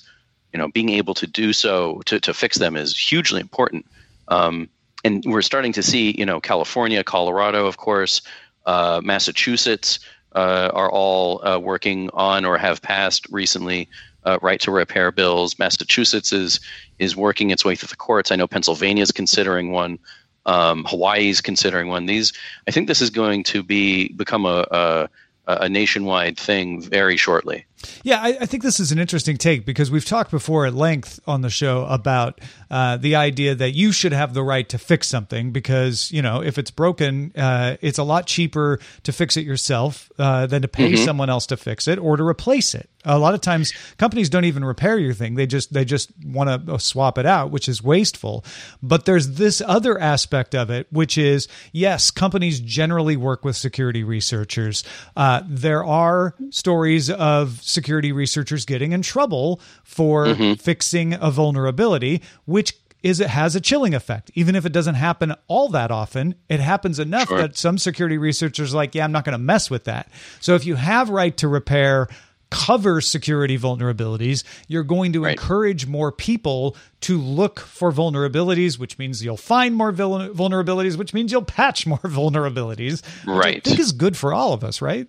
you 0.54 0.60
know, 0.60 0.68
being 0.70 0.90
able 0.90 1.14
to 1.14 1.28
do 1.28 1.54
so 1.54 2.02
to, 2.06 2.20
to 2.20 2.34
fix 2.34 2.58
them 2.58 2.76
is 2.76 2.98
hugely 2.98 3.40
important. 3.42 3.86
Um, 4.28 4.70
and 5.04 5.24
we're 5.26 5.42
starting 5.42 5.74
to 5.74 5.84
see, 5.84 6.16
you 6.18 6.26
know, 6.26 6.42
California, 6.42 7.04
Colorado, 7.04 7.66
of 7.66 7.78
course, 7.78 8.22
uh, 8.66 9.00
Massachusetts 9.04 10.00
uh, 10.36 10.70
are 10.74 10.92
all 10.92 11.46
uh, 11.48 11.60
working 11.60 12.10
on 12.14 12.46
or 12.46 12.58
have 12.58 12.82
passed 12.82 13.28
recently 13.30 13.88
uh, 14.24 14.38
right 14.42 14.60
to 14.62 14.72
repair 14.72 15.12
bills. 15.12 15.58
Massachusetts 15.60 16.34
is 16.34 16.60
is 17.00 17.16
working 17.16 17.52
its 17.52 17.64
way 17.64 17.76
through 17.76 17.88
the 17.88 17.96
courts. 17.96 18.32
I 18.32 18.36
know 18.36 18.48
Pennsylvania 18.48 19.04
is 19.04 19.12
considering 19.12 19.72
one. 19.72 20.00
Um, 20.46 20.86
Hawaii 20.86 21.30
is 21.30 21.42
considering 21.42 21.90
one. 21.90 22.06
These, 22.06 22.32
I 22.68 22.72
think, 22.72 22.88
this 22.88 23.02
is 23.02 23.10
going 23.10 23.44
to 23.46 23.64
be 23.64 24.10
become 24.14 24.46
a, 24.46 24.66
a 24.72 25.10
a 25.48 25.70
nationwide 25.70 26.38
thing 26.38 26.82
very 26.82 27.18
shortly. 27.18 27.66
Yeah, 28.04 28.20
I, 28.22 28.38
I, 28.42 28.46
think 28.48 28.64
this 28.64 28.80
is 28.80 28.92
an 28.92 28.98
interesting 28.98 29.38
take 29.38 29.66
because 29.66 29.92
we've 29.92 30.06
talked 30.06 30.32
before 30.32 30.66
at 30.66 30.74
length 30.74 31.20
on 31.28 31.42
the 31.42 31.50
show 31.50 31.86
about 31.86 32.42
uh, 32.72 32.98
the 32.98 33.16
idea 33.16 33.54
that 33.54 33.76
you 33.76 33.92
should 33.92 34.14
have 34.14 34.34
the 34.34 34.44
right 34.44 34.68
to 34.70 34.80
fix 34.80 35.08
something 35.08 35.52
because, 35.52 36.12
you 36.12 36.24
know, 36.24 36.42
if 36.42 36.58
it's 36.58 36.72
broken, 36.72 37.32
uh, 37.36 37.78
it's 37.82 38.00
a 38.00 38.04
lot 38.04 38.26
cheaper 38.26 38.80
to 39.04 39.12
fix 39.12 39.38
it 39.38 39.46
yourself 39.46 40.12
uh, 40.18 40.48
than 40.48 40.64
to 40.64 40.68
pay 40.68 40.94
mm-hmm. 40.94 41.06
someone 41.06 41.30
else 41.30 41.46
to 41.48 41.58
fix 41.58 41.88
it 41.88 42.00
or 42.00 42.18
to 42.18 42.24
replace 42.24 42.74
it. 42.74 42.90
A 43.06 43.18
lot 43.18 43.34
of 43.34 43.42
times 43.42 43.74
companies 43.98 44.30
don't 44.30 44.44
even 44.44 44.66
repair 44.66 44.98
your 44.98 45.14
thing. 45.14 45.36
They 45.36 45.48
just 45.48 45.72
they 45.72 45.86
just 45.86 46.12
want 46.26 46.68
to 46.68 46.78
swap 46.78 47.18
it 47.18 47.26
out, 47.26 47.52
which 47.52 47.70
is 47.70 47.82
wasteful. 47.82 48.44
But 48.84 49.06
there's 49.06 49.36
this 49.36 49.62
other 49.66 49.98
aspect 49.98 50.54
of 50.54 50.70
it, 50.70 50.88
which 50.92 51.18
is 51.18 51.48
yes, 51.72 52.12
companies 52.12 52.60
generally 52.60 53.16
work 53.16 53.46
with 53.46 53.56
security 53.56 54.04
researchers. 54.04 54.84
Uh, 55.16 55.42
there 55.48 55.86
are 55.86 56.36
stories 56.50 57.10
of 57.10 57.62
security 57.78 58.12
researchers 58.12 58.66
getting 58.66 58.92
in 58.92 59.04
trouble 59.04 59.62
for 59.84 60.26
mm-hmm. 60.26 60.54
fixing 60.56 61.14
a 61.14 61.30
vulnerability, 61.30 62.24
which 62.46 62.74
is 63.04 63.20
it 63.20 63.30
has 63.30 63.56
a 63.56 63.62
chilling 63.62 63.94
effect. 63.94 64.32
Even 64.34 64.56
if 64.56 64.66
it 64.66 64.74
doesn't 64.74 64.96
happen 64.96 65.36
all 65.48 65.70
that 65.70 65.92
often, 65.92 66.34
it 66.50 66.60
happens 66.60 66.98
enough 66.98 67.28
sure. 67.28 67.38
that 67.38 67.56
some 67.56 67.78
security 67.78 68.18
researchers 68.18 68.74
are 68.74 68.78
like, 68.78 68.96
yeah, 68.96 69.04
I'm 69.04 69.12
not 69.12 69.26
going 69.26 69.38
to 69.38 69.44
mess 69.44 69.70
with 69.70 69.84
that. 69.84 70.10
So 70.40 70.56
if 70.56 70.66
you 70.66 70.74
have 70.74 71.10
right 71.10 71.38
to 71.38 71.48
repair 71.48 72.08
cover 72.50 73.00
security 73.00 73.58
vulnerabilities, 73.60 74.44
you're 74.68 74.84
going 74.84 75.14
to 75.14 75.24
right. 75.24 75.32
encourage 75.32 75.86
more 75.86 76.12
people 76.12 76.76
to 77.02 77.20
look 77.20 77.60
for 77.60 77.92
vulnerabilities, 77.92 78.80
which 78.80 78.98
means 78.98 79.24
you'll 79.24 79.38
find 79.38 79.76
more 79.76 79.92
vul- 79.92 80.30
vulnerabilities, 80.30 80.98
which 80.98 81.14
means 81.14 81.32
you'll 81.32 81.44
patch 81.44 81.86
more 81.94 82.00
vulnerabilities. 82.00 83.04
Right. 83.28 83.58
I 83.58 83.60
think 83.60 83.80
is 83.80 83.92
good 83.92 84.18
for 84.18 84.34
all 84.34 84.54
of 84.54 84.64
us, 84.64 84.82
right? 84.82 85.08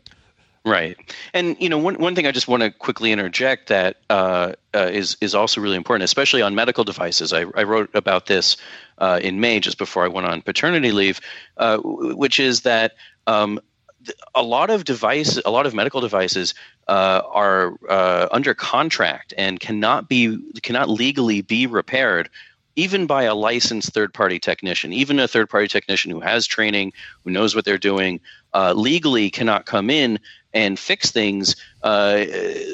Right, 0.65 0.97
and 1.33 1.57
you 1.61 1.69
know 1.69 1.79
one 1.79 1.95
one 1.97 2.15
thing 2.15 2.27
I 2.27 2.33
just 2.33 2.49
want 2.49 2.63
to 2.63 2.71
quickly 2.71 3.13
interject 3.13 3.69
that 3.69 3.97
uh, 4.11 4.53
uh, 4.75 4.91
is 4.93 5.17
is 5.21 5.35
also 5.35 5.61
really 5.61 5.77
important, 5.77 6.05
especially 6.05 6.43
on 6.43 6.55
medical 6.55 6.85
devices. 6.85 7.33
I, 7.33 7.47
I 7.55 7.63
wrote 7.63 7.91
about 7.95 8.27
this 8.27 8.57
uh, 8.99 9.21
in 9.23 9.41
May, 9.41 9.61
just 9.61 9.79
before 9.79 10.05
I 10.05 10.09
went 10.09 10.27
on 10.27 10.43
paternity 10.43 10.93
leave, 10.93 11.21
uh, 11.57 11.79
which 11.79 12.41
is 12.41 12.63
that 12.63 12.97
um, 13.27 13.61
a 14.35 14.43
lot 14.43 14.71
of 14.71 14.85
device, 14.85 15.39
a 15.45 15.51
lot 15.51 15.67
of 15.67 15.75
medical 15.75 16.01
devices 16.01 16.55
uh, 16.89 17.23
are 17.31 17.75
uh, 17.89 18.29
under 18.31 18.55
contract 18.55 19.33
and 19.39 19.61
cannot 19.61 20.09
be 20.09 20.39
cannot 20.63 20.89
legally 20.89 21.41
be 21.41 21.67
repaired 21.67 22.29
even 22.79 23.07
by 23.07 23.25
a 23.25 23.35
licensed 23.35 23.93
third 23.93 24.15
party 24.15 24.39
technician, 24.39 24.93
even 24.93 25.19
a 25.19 25.27
third 25.27 25.51
party 25.51 25.67
technician 25.67 26.13
who 26.13 26.21
has 26.21 26.47
training, 26.47 26.93
who 27.25 27.31
knows 27.33 27.53
what 27.53 27.65
they're 27.65 27.77
doing, 27.77 28.21
uh, 28.55 28.73
legally 28.75 29.31
cannot 29.31 29.67
come 29.67 29.91
in 29.91 30.19
and 30.55 30.79
fix 30.79 31.11
things, 31.11 31.57
uh, 31.83 32.25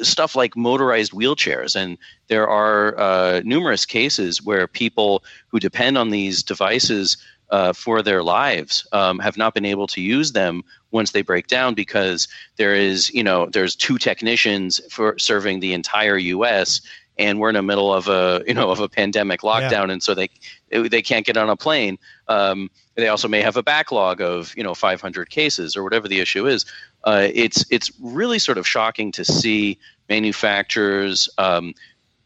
stuff 0.01 0.35
like 0.35 0.55
motorized 0.55 1.11
wheelchairs. 1.11 1.75
And 1.75 1.97
there 2.27 2.47
are 2.47 2.97
uh, 2.97 3.41
numerous 3.43 3.85
cases 3.85 4.41
where 4.41 4.67
people 4.67 5.23
who 5.47 5.59
depend 5.59 5.97
on 5.97 6.09
these 6.09 6.41
devices 6.41 7.17
uh, 7.51 7.73
for 7.73 8.01
their 8.01 8.23
lives 8.23 8.87
um, 8.91 9.19
have 9.19 9.37
not 9.37 9.53
been 9.53 9.65
able 9.65 9.87
to 9.87 10.01
use 10.01 10.31
them 10.31 10.63
once 10.91 11.11
they 11.11 11.21
break 11.21 11.47
down 11.47 11.73
because 11.73 12.27
there 12.55 12.73
is, 12.73 13.13
you 13.13 13.23
know, 13.23 13.47
there's 13.47 13.75
two 13.75 13.97
technicians 13.97 14.81
for 14.89 15.19
serving 15.19 15.59
the 15.59 15.73
entire 15.73 16.17
U.S 16.17 16.81
and 17.17 17.39
we're 17.39 17.49
in 17.49 17.55
the 17.55 17.61
middle 17.61 17.93
of 17.93 18.07
a 18.07 18.43
you 18.47 18.53
know 18.53 18.71
of 18.71 18.79
a 18.79 18.89
pandemic 18.89 19.41
lockdown, 19.41 19.87
yeah. 19.87 19.93
and 19.93 20.03
so 20.03 20.13
they 20.13 20.29
they 20.69 21.01
can't 21.01 21.25
get 21.25 21.37
on 21.37 21.49
a 21.49 21.55
plane. 21.55 21.97
Um, 22.27 22.69
they 22.95 23.07
also 23.09 23.27
may 23.27 23.41
have 23.41 23.57
a 23.57 23.63
backlog 23.63 24.21
of 24.21 24.55
you 24.57 24.63
know 24.63 24.73
500 24.73 25.29
cases 25.29 25.75
or 25.75 25.83
whatever 25.83 26.07
the 26.07 26.19
issue 26.19 26.47
is. 26.47 26.65
Uh, 27.03 27.27
it's 27.33 27.65
it's 27.69 27.91
really 27.99 28.39
sort 28.39 28.57
of 28.57 28.67
shocking 28.67 29.11
to 29.11 29.23
see 29.23 29.77
manufacturers, 30.09 31.29
um, 31.37 31.73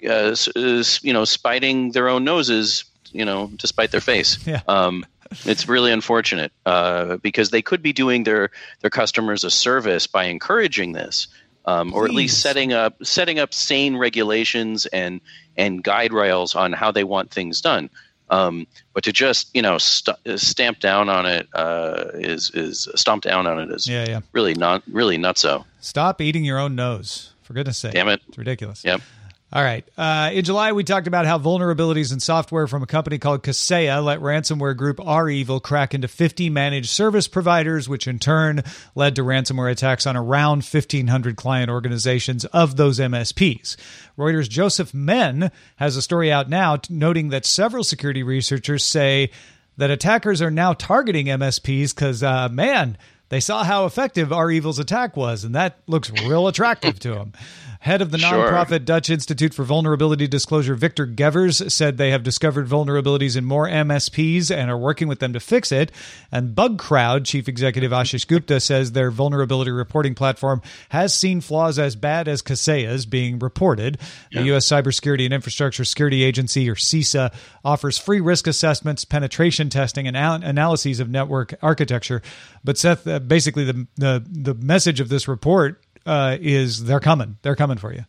uh, 0.07 0.35
you 0.55 1.13
know, 1.13 1.25
spiting 1.25 1.91
their 1.91 2.07
own 2.07 2.23
noses, 2.23 2.85
you 3.11 3.25
know, 3.25 3.51
despite 3.55 3.91
their 3.91 4.01
face. 4.01 4.45
Yeah. 4.45 4.61
Um, 4.67 5.05
it's 5.45 5.67
really 5.67 5.91
unfortunate 5.91 6.51
uh, 6.65 7.17
because 7.17 7.51
they 7.51 7.61
could 7.61 7.81
be 7.81 7.93
doing 7.93 8.23
their 8.23 8.49
their 8.81 8.89
customers 8.89 9.43
a 9.43 9.51
service 9.51 10.07
by 10.07 10.25
encouraging 10.25 10.93
this. 10.93 11.27
um, 11.65 11.93
or 11.93 12.05
at 12.05 12.11
least 12.11 12.41
setting 12.41 12.73
up 12.73 12.95
setting 13.05 13.39
up 13.39 13.53
sane 13.53 13.95
regulations 13.95 14.85
and 14.87 15.21
and 15.57 15.83
guide 15.83 16.13
rails 16.13 16.55
on 16.55 16.73
how 16.73 16.91
they 16.91 17.03
want 17.03 17.31
things 17.31 17.61
done. 17.61 17.89
Um, 18.31 18.67
but 18.93 19.03
to 19.05 19.11
just 19.11 19.49
you 19.55 19.61
know 19.61 19.77
st- 19.77 20.17
stamp 20.39 20.79
down 20.79 21.09
on 21.09 21.25
it 21.25 21.47
uh, 21.53 22.05
is 22.13 22.51
is 22.53 22.87
stomp 22.95 23.23
down 23.23 23.47
on 23.47 23.59
it 23.59 23.71
is 23.71 23.87
Yeah, 23.87 24.05
yeah. 24.07 24.19
really 24.33 24.53
not 24.53 24.83
really 24.91 25.17
not 25.17 25.37
so. 25.37 25.65
Stop 25.79 26.21
eating 26.21 26.43
your 26.45 26.59
own 26.59 26.75
nose. 26.75 27.33
For 27.41 27.53
goodness 27.53 27.79
sake. 27.79 27.93
Damn 27.93 28.09
it. 28.09 28.21
It's 28.27 28.37
ridiculous. 28.37 28.83
Yep. 28.85 29.01
All 29.51 29.63
right. 29.63 29.83
Uh, 29.97 30.29
in 30.31 30.45
July, 30.45 30.73
we 30.73 30.83
talked 30.83 31.07
about 31.07 31.25
how 31.25 31.39
vulnerabilities 31.39 32.13
in 32.13 32.19
software 32.19 32.67
from 32.67 32.83
a 32.83 32.85
company 32.85 33.17
called 33.17 33.41
Kaseya 33.41 34.03
let 34.03 34.19
ransomware 34.19 34.77
group 34.77 34.99
REvil 34.99 35.59
crack 35.59 35.95
into 35.95 36.07
50 36.07 36.51
managed 36.51 36.89
service 36.89 37.27
providers, 37.27 37.89
which 37.89 38.07
in 38.07 38.19
turn 38.19 38.61
led 38.93 39.15
to 39.15 39.23
ransomware 39.23 39.71
attacks 39.71 40.05
on 40.05 40.15
around 40.15 40.63
1,500 40.63 41.35
client 41.35 41.71
organizations 41.71 42.45
of 42.45 42.75
those 42.75 42.99
MSPs. 42.99 43.75
Reuters' 44.19 44.47
Joseph 44.47 44.93
Menn 44.93 45.51
has 45.77 45.95
a 45.95 46.01
story 46.03 46.31
out 46.31 46.47
now 46.47 46.77
noting 46.87 47.29
that 47.29 47.43
several 47.43 47.83
security 47.83 48.21
researchers 48.21 48.83
say 48.83 49.31
that 49.77 49.89
attackers 49.89 50.43
are 50.43 50.51
now 50.51 50.73
targeting 50.73 51.25
MSPs 51.25 51.95
because, 51.95 52.21
uh, 52.21 52.49
man, 52.49 52.99
they 53.29 53.39
saw 53.39 53.63
how 53.63 53.85
effective 53.85 54.31
REvil's 54.31 54.79
attack 54.79 55.15
was, 55.15 55.43
and 55.43 55.55
that 55.55 55.77
looks 55.87 56.11
real 56.25 56.47
attractive 56.47 56.99
to 56.99 57.13
them. 57.13 57.33
Head 57.81 58.01
of 58.01 58.11
the 58.11 58.17
Sure. 58.17 58.51
nonprofit 58.51 58.83
Dutch 58.83 59.09
Institute 59.09 59.53
for 59.53 59.63
Vulnerability 59.63 60.27
Disclosure, 60.27 60.75
Victor 60.75 61.07
Gevers, 61.07 61.71
said 61.71 61.95
they 61.97 62.11
have 62.11 62.23
discovered 62.23 62.67
vulnerabilities 62.67 63.37
in 63.37 63.45
more 63.45 63.69
MSPs 63.69 64.51
and 64.53 64.69
are 64.69 64.77
working 64.77 65.07
with 65.07 65.19
them 65.19 65.31
to 65.31 65.39
fix 65.39 65.71
it. 65.71 65.89
And 66.29 66.53
BugCrowd 66.53 67.23
chief 67.23 67.47
executive 67.47 67.93
Ashish 67.93 68.27
Gupta 68.27 68.59
says 68.59 68.91
their 68.91 69.11
vulnerability 69.11 69.71
reporting 69.71 70.13
platform 70.13 70.61
has 70.89 71.13
seen 71.13 71.39
flaws 71.39 71.79
as 71.79 71.95
bad 71.95 72.27
as 72.27 72.41
Kaseya's 72.41 73.05
being 73.05 73.39
reported. 73.39 73.97
The 74.33 74.41
U.S. 74.47 74.67
Cybersecurity 74.67 75.23
and 75.23 75.33
Infrastructure 75.33 75.85
Security 75.85 76.21
Agency, 76.23 76.69
or 76.69 76.75
CISA, 76.75 77.33
offers 77.63 77.97
free 77.97 78.19
risk 78.19 78.45
assessments, 78.45 79.05
penetration 79.05 79.69
testing, 79.69 80.05
and 80.05 80.17
al- 80.17 80.43
analyses 80.43 80.99
of 80.99 81.09
network 81.09 81.53
architecture. 81.61 82.21
But 82.61 82.77
Seth, 82.77 83.07
uh, 83.07 83.18
basically, 83.27 83.65
the, 83.65 83.87
the 83.95 84.25
the 84.29 84.53
message 84.55 84.99
of 84.99 85.09
this 85.09 85.27
report 85.27 85.81
uh, 86.05 86.37
is 86.39 86.85
they're 86.85 86.99
coming. 86.99 87.37
They're 87.41 87.55
coming 87.55 87.77
for 87.77 87.93
you. 87.93 88.05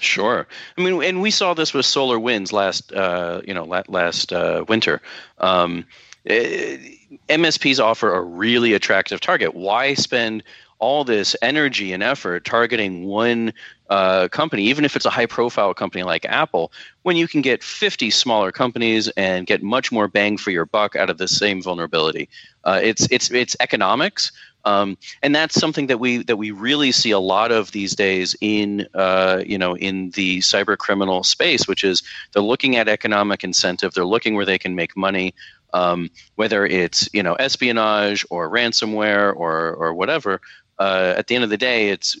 Sure. 0.00 0.46
I 0.76 0.80
mean, 0.80 1.02
and 1.02 1.20
we 1.20 1.30
saw 1.30 1.54
this 1.54 1.74
with 1.74 1.84
SolarWinds 1.84 2.52
last, 2.52 2.92
uh, 2.92 3.40
you 3.44 3.52
know, 3.52 3.64
last 3.88 4.32
uh, 4.32 4.64
winter. 4.68 5.02
Um, 5.38 5.84
eh, 6.26 6.76
MSPs 7.28 7.82
offer 7.82 8.14
a 8.14 8.20
really 8.20 8.74
attractive 8.74 9.20
target. 9.20 9.54
Why 9.54 9.94
spend 9.94 10.44
all 10.78 11.04
this 11.04 11.34
energy 11.42 11.92
and 11.92 12.02
effort 12.02 12.44
targeting 12.44 13.04
one 13.04 13.52
uh, 13.88 14.28
company, 14.28 14.64
even 14.64 14.84
if 14.84 14.96
it's 14.96 15.06
a 15.06 15.10
high-profile 15.10 15.74
company 15.74 16.02
like 16.02 16.24
Apple, 16.26 16.72
when 17.02 17.16
you 17.16 17.26
can 17.26 17.40
get 17.40 17.62
50 17.62 18.10
smaller 18.10 18.52
companies 18.52 19.08
and 19.16 19.46
get 19.46 19.62
much 19.62 19.90
more 19.90 20.08
bang 20.08 20.36
for 20.36 20.50
your 20.50 20.66
buck 20.66 20.94
out 20.96 21.10
of 21.10 21.18
the 21.18 21.28
same 21.28 21.62
vulnerability? 21.62 22.28
Uh, 22.64 22.80
it's 22.82 23.08
it's 23.10 23.30
it's 23.30 23.56
economics. 23.60 24.32
Um, 24.64 24.98
and 25.22 25.34
that's 25.34 25.54
something 25.54 25.86
that 25.86 25.98
we 25.98 26.22
that 26.24 26.36
we 26.36 26.50
really 26.50 26.92
see 26.92 27.10
a 27.10 27.18
lot 27.18 27.52
of 27.52 27.72
these 27.72 27.94
days 27.94 28.36
in 28.40 28.86
uh, 28.94 29.42
you 29.46 29.56
know 29.56 29.76
in 29.76 30.10
the 30.10 30.40
cyber 30.40 30.76
criminal 30.76 31.24
space, 31.24 31.66
which 31.66 31.84
is 31.84 32.02
they're 32.32 32.42
looking 32.42 32.76
at 32.76 32.88
economic 32.88 33.44
incentive, 33.44 33.94
they're 33.94 34.04
looking 34.04 34.34
where 34.34 34.44
they 34.44 34.58
can 34.58 34.74
make 34.74 34.96
money, 34.96 35.32
um, 35.72 36.10
whether 36.34 36.66
it's 36.66 37.08
you 37.12 37.22
know 37.22 37.34
espionage 37.34 38.26
or 38.30 38.50
ransomware 38.50 39.34
or 39.34 39.74
or 39.74 39.94
whatever. 39.94 40.40
Uh, 40.78 41.14
at 41.16 41.26
the 41.26 41.34
end 41.34 41.44
of 41.44 41.50
the 41.50 41.56
day, 41.56 41.88
it's 41.88 42.16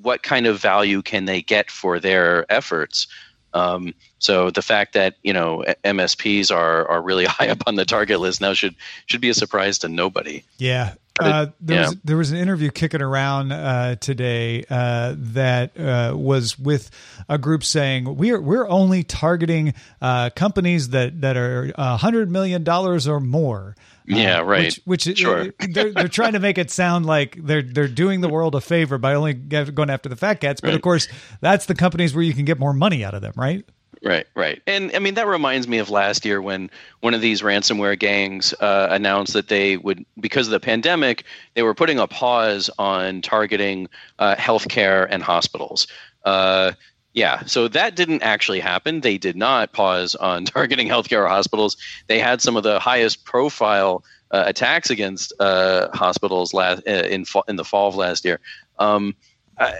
what 0.00 0.22
kind 0.22 0.46
of 0.46 0.60
value 0.60 1.02
can 1.02 1.24
they 1.24 1.40
get 1.40 1.70
for 1.70 2.00
their 2.00 2.50
efforts. 2.52 3.06
Um, 3.54 3.94
so 4.18 4.50
the 4.50 4.62
fact 4.62 4.94
that 4.94 5.16
you 5.22 5.32
know 5.32 5.64
MSPs 5.84 6.54
are 6.54 6.88
are 6.88 7.02
really 7.02 7.24
high 7.26 7.48
up 7.48 7.62
on 7.66 7.76
the 7.76 7.84
target 7.84 8.20
list 8.20 8.40
now 8.40 8.54
should 8.54 8.74
should 9.06 9.20
be 9.20 9.30
a 9.30 9.34
surprise 9.34 9.78
to 9.78 9.88
nobody. 9.88 10.44
Yeah. 10.58 10.94
Uh, 11.20 11.46
there, 11.60 11.76
yeah. 11.76 11.86
was, 11.88 11.96
there 12.04 12.16
was 12.16 12.30
an 12.30 12.38
interview 12.38 12.70
kicking 12.70 13.02
around 13.02 13.52
uh, 13.52 13.96
today 13.96 14.64
uh, 14.70 15.14
that 15.16 15.78
uh, 15.78 16.14
was 16.16 16.58
with 16.58 16.90
a 17.28 17.36
group 17.38 17.62
saying 17.64 18.16
we're 18.16 18.40
we're 18.40 18.68
only 18.68 19.02
targeting 19.04 19.74
uh, 20.00 20.30
companies 20.30 20.88
that 20.90 21.20
that 21.20 21.36
are 21.36 21.70
a 21.76 21.96
hundred 21.96 22.30
million 22.30 22.64
dollars 22.64 23.06
or 23.06 23.20
more. 23.20 23.74
Uh, 23.78 24.16
Yeah, 24.16 24.38
right. 24.40 24.64
Which, 24.84 25.06
which 25.06 25.18
Sure. 25.18 25.52
they're 25.70 25.92
they're 25.92 26.08
trying 26.08 26.32
to 26.32 26.40
make 26.40 26.58
it 26.58 26.70
sound 26.70 27.04
like 27.06 27.36
they're 27.40 27.62
they're 27.62 27.88
doing 27.88 28.20
the 28.20 28.28
world 28.28 28.54
a 28.54 28.60
favor 28.60 28.96
by 28.98 29.14
only 29.14 29.34
going 29.34 29.90
after 29.90 30.08
the 30.08 30.16
fat 30.16 30.40
cats. 30.40 30.60
But 30.60 30.74
of 30.74 30.80
course, 30.82 31.08
that's 31.40 31.66
the 31.66 31.74
companies 31.74 32.14
where 32.14 32.24
you 32.24 32.32
can 32.32 32.44
get 32.46 32.58
more 32.58 32.72
money 32.72 33.04
out 33.04 33.14
of 33.14 33.20
them, 33.22 33.34
right? 33.36 33.64
Right, 34.04 34.26
right. 34.34 34.60
And 34.66 34.90
I 34.96 34.98
mean, 34.98 35.14
that 35.14 35.28
reminds 35.28 35.68
me 35.68 35.78
of 35.78 35.88
last 35.88 36.24
year 36.24 36.42
when 36.42 36.70
one 37.00 37.14
of 37.14 37.20
these 37.20 37.40
ransomware 37.40 37.96
gangs 37.96 38.52
uh, 38.54 38.88
announced 38.90 39.32
that 39.34 39.46
they 39.46 39.76
would, 39.76 40.04
because 40.18 40.48
of 40.48 40.50
the 40.50 40.58
pandemic, 40.58 41.22
they 41.54 41.62
were 41.62 41.74
putting 41.74 42.00
a 42.00 42.08
pause 42.08 42.68
on 42.80 43.22
targeting 43.22 43.88
uh, 44.18 44.34
healthcare 44.34 45.06
and 45.08 45.22
hospitals. 45.22 45.86
Uh, 46.24 46.72
yeah, 47.14 47.44
so 47.44 47.68
that 47.68 47.94
didn't 47.94 48.22
actually 48.24 48.58
happen. 48.58 49.02
They 49.02 49.18
did 49.18 49.36
not 49.36 49.72
pause 49.72 50.16
on 50.16 50.44
targeting 50.46 50.88
healthcare 50.88 51.24
or 51.24 51.28
hospitals. 51.28 51.76
They 52.08 52.18
had 52.18 52.40
some 52.40 52.56
of 52.56 52.64
the 52.64 52.80
highest 52.80 53.24
profile 53.24 54.02
uh, 54.32 54.42
attacks 54.46 54.90
against 54.90 55.32
uh, 55.38 55.90
hospitals 55.94 56.52
last 56.52 56.82
uh, 56.88 56.90
in 56.90 57.24
fa- 57.24 57.42
in 57.46 57.54
the 57.54 57.64
fall 57.64 57.88
of 57.88 57.94
last 57.94 58.24
year. 58.24 58.40
Um, 58.80 59.14
I, 59.58 59.74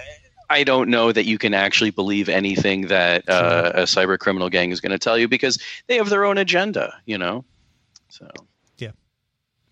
I 0.52 0.64
don't 0.64 0.90
know 0.90 1.10
that 1.10 1.24
you 1.24 1.38
can 1.38 1.54
actually 1.54 1.90
believe 1.90 2.28
anything 2.28 2.88
that 2.88 3.28
uh, 3.28 3.72
a 3.74 3.82
cyber 3.82 4.18
criminal 4.18 4.50
gang 4.50 4.70
is 4.70 4.80
going 4.80 4.92
to 4.92 4.98
tell 4.98 5.16
you 5.16 5.26
because 5.28 5.58
they 5.86 5.96
have 5.96 6.10
their 6.10 6.24
own 6.24 6.36
agenda, 6.38 6.94
you 7.06 7.16
know. 7.18 7.44
So 8.10 8.28
Yeah. 8.78 8.90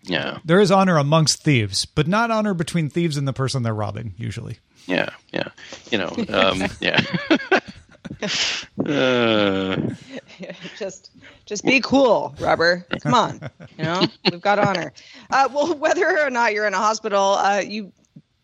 yeah, 0.03 0.39
There 0.43 0.59
is 0.59 0.71
honor 0.71 0.97
amongst 0.97 1.43
thieves, 1.43 1.85
but 1.85 2.07
not 2.07 2.31
honor 2.31 2.53
between 2.55 2.89
thieves 2.89 3.15
and 3.17 3.27
the 3.27 3.33
person 3.33 3.61
they're 3.63 3.75
robbing. 3.75 4.15
Usually. 4.17 4.57
yeah, 4.87 5.09
yeah, 5.31 5.49
you 5.91 5.97
know, 5.99 6.07
um, 6.29 6.63
yeah. 6.79 6.99
uh, 8.85 9.75
just 10.79 11.11
just 11.45 11.63
be 11.63 11.79
cool, 11.81 12.33
rubber. 12.39 12.85
Come 13.03 13.13
on, 13.13 13.39
you 13.77 13.83
know 13.83 14.07
we've 14.29 14.41
got 14.41 14.59
honor. 14.59 14.91
Uh, 15.29 15.47
well, 15.53 15.75
whether 15.85 16.19
or 16.25 16.29
not 16.31 16.53
you're 16.53 16.65
in 16.67 16.73
a 16.73 16.77
hospital, 16.79 17.35
uh, 17.35 17.59
you 17.65 17.91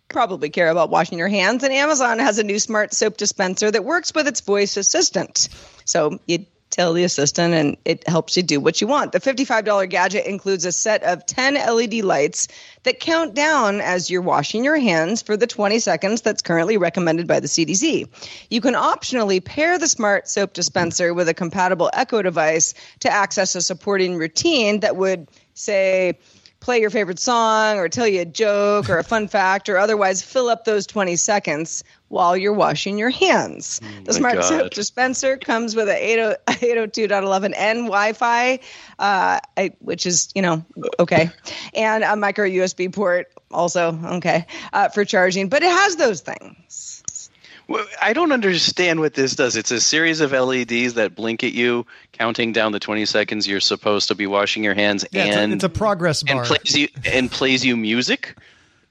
probably 0.10 0.50
care 0.50 0.70
about 0.70 0.90
washing 0.90 1.18
your 1.18 1.28
hands. 1.28 1.64
And 1.64 1.74
Amazon 1.74 2.20
has 2.20 2.40
a 2.40 2.44
new 2.44 2.60
smart 2.60 2.94
soap 2.94 3.18
dispenser 3.18 3.72
that 3.72 3.86
works 3.86 4.14
with 4.14 4.28
its 4.28 4.42
voice 4.42 4.78
assistant. 4.78 5.50
So 5.86 6.20
you 6.28 6.46
tell 6.70 6.94
the 6.94 7.04
assistant, 7.04 7.54
and 7.54 7.78
it 7.86 8.08
helps 8.08 8.36
you 8.36 8.44
do 8.44 8.60
what 8.60 8.82
you 8.82 8.88
want. 8.88 9.14
The 9.14 9.20
$55 9.20 9.90
gadget 9.90 10.26
includes 10.26 10.66
a 10.66 10.72
set 10.72 11.02
of 11.04 11.26
10 11.26 11.54
LED 11.54 12.04
lights 12.04 12.48
that 12.84 13.00
count 13.00 13.34
down 13.34 13.80
as 13.82 14.10
you're 14.10 14.22
washing 14.22 14.64
your 14.64 14.78
hands 14.78 15.22
for 15.22 15.38
the 15.38 15.48
20 15.48 15.80
seconds 15.80 16.22
that's 16.22 16.42
currently 16.42 16.78
recommended 16.78 17.26
by 17.26 17.40
the 17.40 17.48
CDC. 17.48 18.08
You 18.50 18.62
can 18.62 18.74
optionally 18.74 19.44
pair 19.44 19.80
the 19.80 19.88
smart 19.88 20.28
soap 20.28 20.54
dispenser 20.54 21.14
with 21.14 21.30
a 21.30 21.34
compatible 21.34 21.90
Echo 21.94 22.22
device 22.22 22.74
to 23.00 23.10
access 23.10 23.56
a 23.56 23.62
supporting 23.62 24.16
routine 24.16 24.82
that 24.82 24.98
would 24.98 25.30
say, 25.54 26.20
play 26.60 26.80
your 26.80 26.90
favorite 26.90 27.20
song 27.20 27.78
or 27.78 27.90
tell 27.90 28.08
you 28.08 28.22
a 28.22 28.26
joke 28.26 28.90
or 28.90 28.98
a 28.98 29.04
fun 29.04 29.28
fact 29.30 29.70
or 29.70 29.78
otherwise 29.78 30.22
fill 30.22 30.50
up 30.50 30.66
those 30.66 30.86
20 30.88 31.16
seconds 31.16 31.84
while 32.10 32.38
you're 32.38 32.54
washing 32.54 32.98
your 32.98 33.10
hands. 33.10 33.82
the 34.06 34.14
smart 34.14 34.36
God. 34.36 34.44
soap 34.44 34.72
dispenser 34.72 35.38
comes 35.38 35.76
with 35.76 35.90
a 35.90 36.12
80 36.12 36.36
802.11n 36.48 37.76
Wi-Fi, 37.84 38.54
uh, 38.54 38.60
I, 39.00 39.72
which 39.80 40.06
is, 40.06 40.30
you 40.34 40.42
know, 40.42 40.66
okay, 41.00 41.30
and 41.74 42.04
a 42.04 42.16
micro 42.16 42.48
USB 42.48 42.94
port 42.94 43.32
also, 43.52 43.98
okay, 44.18 44.46
uh, 44.74 44.90
for 44.90 45.06
charging, 45.06 45.50
but 45.50 45.64
it 45.64 45.70
has 45.70 45.96
those 45.98 46.22
things. 46.22 47.30
well, 47.68 47.86
I 48.02 48.14
don't 48.14 48.32
understand 48.32 49.00
what 49.00 49.14
this 49.14 49.36
does. 49.36 49.56
It's 49.56 49.72
a 49.72 49.82
series 49.82 50.22
of 50.22 50.32
LEDs 50.32 50.96
that 50.96 51.16
blink 51.16 51.44
at 51.44 51.54
you, 51.54 51.86
counting 52.18 52.52
down 52.54 52.72
the 52.72 52.80
twenty 52.80 53.06
seconds 53.06 53.48
you're 53.48 53.60
supposed 53.60 54.08
to 54.10 54.16
be 54.16 54.28
washing 54.28 54.64
your 54.64 54.74
hands, 54.74 55.06
Yeah, 55.12 55.26
it's, 55.26 55.36
a, 55.36 55.40
and 55.40 55.54
it's 55.54 55.64
a 55.64 55.70
progress 55.70 56.24
bar, 56.24 56.38
and 56.38 56.46
plays 56.46 56.76
you 56.78 56.88
and 57.06 57.32
plays 57.32 57.66
you 57.66 57.78
music. 57.78 58.36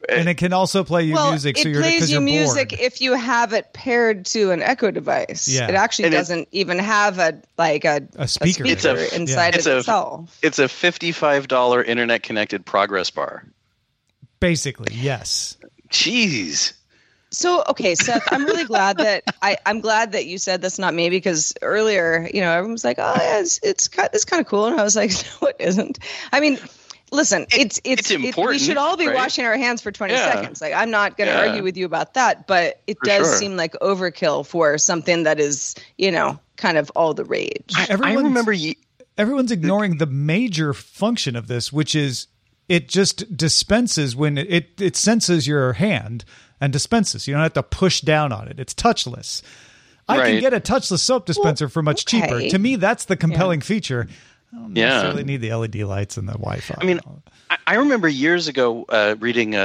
and 0.09 0.29
it 0.29 0.35
can 0.37 0.53
also 0.53 0.85
play 0.85 1.03
you 1.03 1.15
well, 1.15 1.31
music. 1.31 1.59
it 1.59 1.63
so 1.63 1.69
you're 1.69 1.81
plays 1.81 2.09
you 2.11 2.15
you're 2.15 2.21
music 2.23 2.69
bored. 2.71 2.81
if 2.81 3.01
you 3.01 3.15
have 3.15 3.53
it 3.53 3.73
paired 3.73 4.25
to 4.27 4.53
an 4.53 4.63
Echo 4.63 4.91
device. 4.93 5.49
Yeah. 5.49 5.69
It 5.69 5.75
actually 5.75 6.07
And 6.07 6.15
doesn't 6.15 6.49
even 6.53 6.79
have 6.79 7.19
a 7.19 7.41
like 7.59 7.85
a, 7.85 8.07
A 8.17 8.29
speaker. 8.29 8.65
It's 8.67 8.85
a- 8.85 9.15
inside 9.17 9.57
It's 9.57 9.67
it 9.67 9.73
a- 9.75 9.79
itself. 9.79 10.39
It's 10.43 10.59
a 10.61 10.69
fifty-five 10.69 11.49
dollar 11.49 11.83
internet 11.83 12.23
connected 12.23 12.65
progress 12.65 13.11
bar. 13.11 13.45
Basically, 14.39 14.95
yes. 14.95 15.57
Jeez. 15.91 16.75
So 17.31 17.65
okay, 17.71 17.95
Seth, 17.97 18.23
I'm 18.33 18.45
really 18.45 18.65
glad 18.65 18.99
that 18.99 19.25
I, 19.43 19.57
I'm 19.67 19.81
glad 19.81 20.13
that 20.13 20.27
you 20.27 20.39
said 20.39 20.63
that's 20.63 20.79
not 20.79 20.95
me, 20.95 21.11
because 21.11 21.53
earlier, 21.61 22.29
you 22.33 22.41
know, 22.41 22.51
everyone 22.53 22.73
was 22.73 22.85
like, 22.85 22.99
"Oh, 23.01 23.15
yeah, 23.17 23.41
it's 23.41 23.59
it's, 23.63 23.89
ki- 23.89 24.03
it's 24.13 24.25
kind 24.25 24.41
of 24.41 24.47
cool," 24.47 24.67
and 24.67 24.79
I 24.81 24.85
was 24.85 24.95
like, 24.97 25.11
"No, 25.43 25.49
it 25.49 25.57
isn't." 25.59 25.99
I 26.33 26.41
mean, 26.41 26.59
listen, 27.11 27.47
it's 27.51 27.81
it's, 27.85 28.11
it's 28.11 28.11
important, 28.13 28.61
we 28.61 28.65
should 28.65 28.77
all 28.77 28.97
be 28.97 29.09
right? 29.09 29.17
washing 29.17 29.45
our 29.45 29.57
hands 29.57 29.83
for 29.83 29.91
20 29.91 30.13
Yeah. 30.15 30.33
seconds. 30.35 30.61
Like 30.61 30.73
I'm 30.73 30.91
not 30.91 31.17
going 31.17 31.29
to 31.29 31.35
Yeah. 31.35 31.49
argue 31.49 31.63
with 31.65 31.77
you 31.77 31.85
about 31.85 32.15
that, 32.15 32.47
but 32.47 32.81
it 32.87 32.97
For 33.01 33.07
does 33.07 33.27
sure. 33.29 33.37
seem 33.39 33.57
like 33.57 33.73
overkill 33.83 34.47
for 34.47 34.79
something 34.79 35.25
that 35.25 35.41
is, 35.41 35.75
you 35.99 36.13
know, 36.13 36.39
kind 36.57 36.79
of 36.79 36.91
all 36.95 37.13
the 37.13 37.25
rage. 37.25 37.73
I, 37.77 37.83
I 37.83 37.87
Everyone's- 37.91 38.25
remember 38.25 38.53
ye- 38.53 38.79
everyone's 39.19 39.51
ignoring 39.51 39.99
the 39.99 40.07
major 40.07 40.73
function 40.73 41.35
of 41.37 41.49
this, 41.49 41.73
which 41.73 41.95
is 41.97 42.29
it 42.69 42.89
just 42.89 43.37
dispenses 43.37 44.15
when 44.17 44.39
it, 44.39 44.47
it, 44.53 44.81
it 44.81 44.97
senses 44.97 45.47
your 45.47 45.75
hand 45.75 46.25
and 46.61 46.73
dispenses. 46.73 47.27
You 47.27 47.35
don't 47.35 47.43
have 47.43 47.53
to 47.55 47.63
push 47.63 48.01
down 48.01 48.33
on 48.33 48.49
it. 48.49 48.59
It's 48.61 48.75
touchless. 48.75 49.43
I 50.09 50.19
can 50.31 50.41
get 50.41 50.55
a 50.55 50.61
touchless 50.61 51.01
soap 51.01 51.27
dispenser 51.27 51.69
for 51.69 51.83
much 51.83 52.05
cheaper. 52.07 52.41
To 52.49 52.59
me, 52.59 52.77
that's 52.77 53.07
the 53.07 53.17
compelling 53.17 53.61
feature. 53.61 54.07
I 54.53 54.57
don't 54.61 54.77
Yeah. 54.77 54.89
necessarily 54.89 55.25
need 55.25 55.41
the 55.41 55.53
LED 55.53 55.75
lights 55.83 56.17
and 56.17 56.29
the 56.29 56.33
Wi-Fi. 56.35 56.77
I 56.81 56.85
mean, 56.85 57.01
I, 57.51 57.57
I 57.67 57.75
remember 57.75 58.07
years 58.09 58.47
ago 58.47 58.85
uh, 58.89 59.17
reading 59.19 59.57
a, 59.57 59.59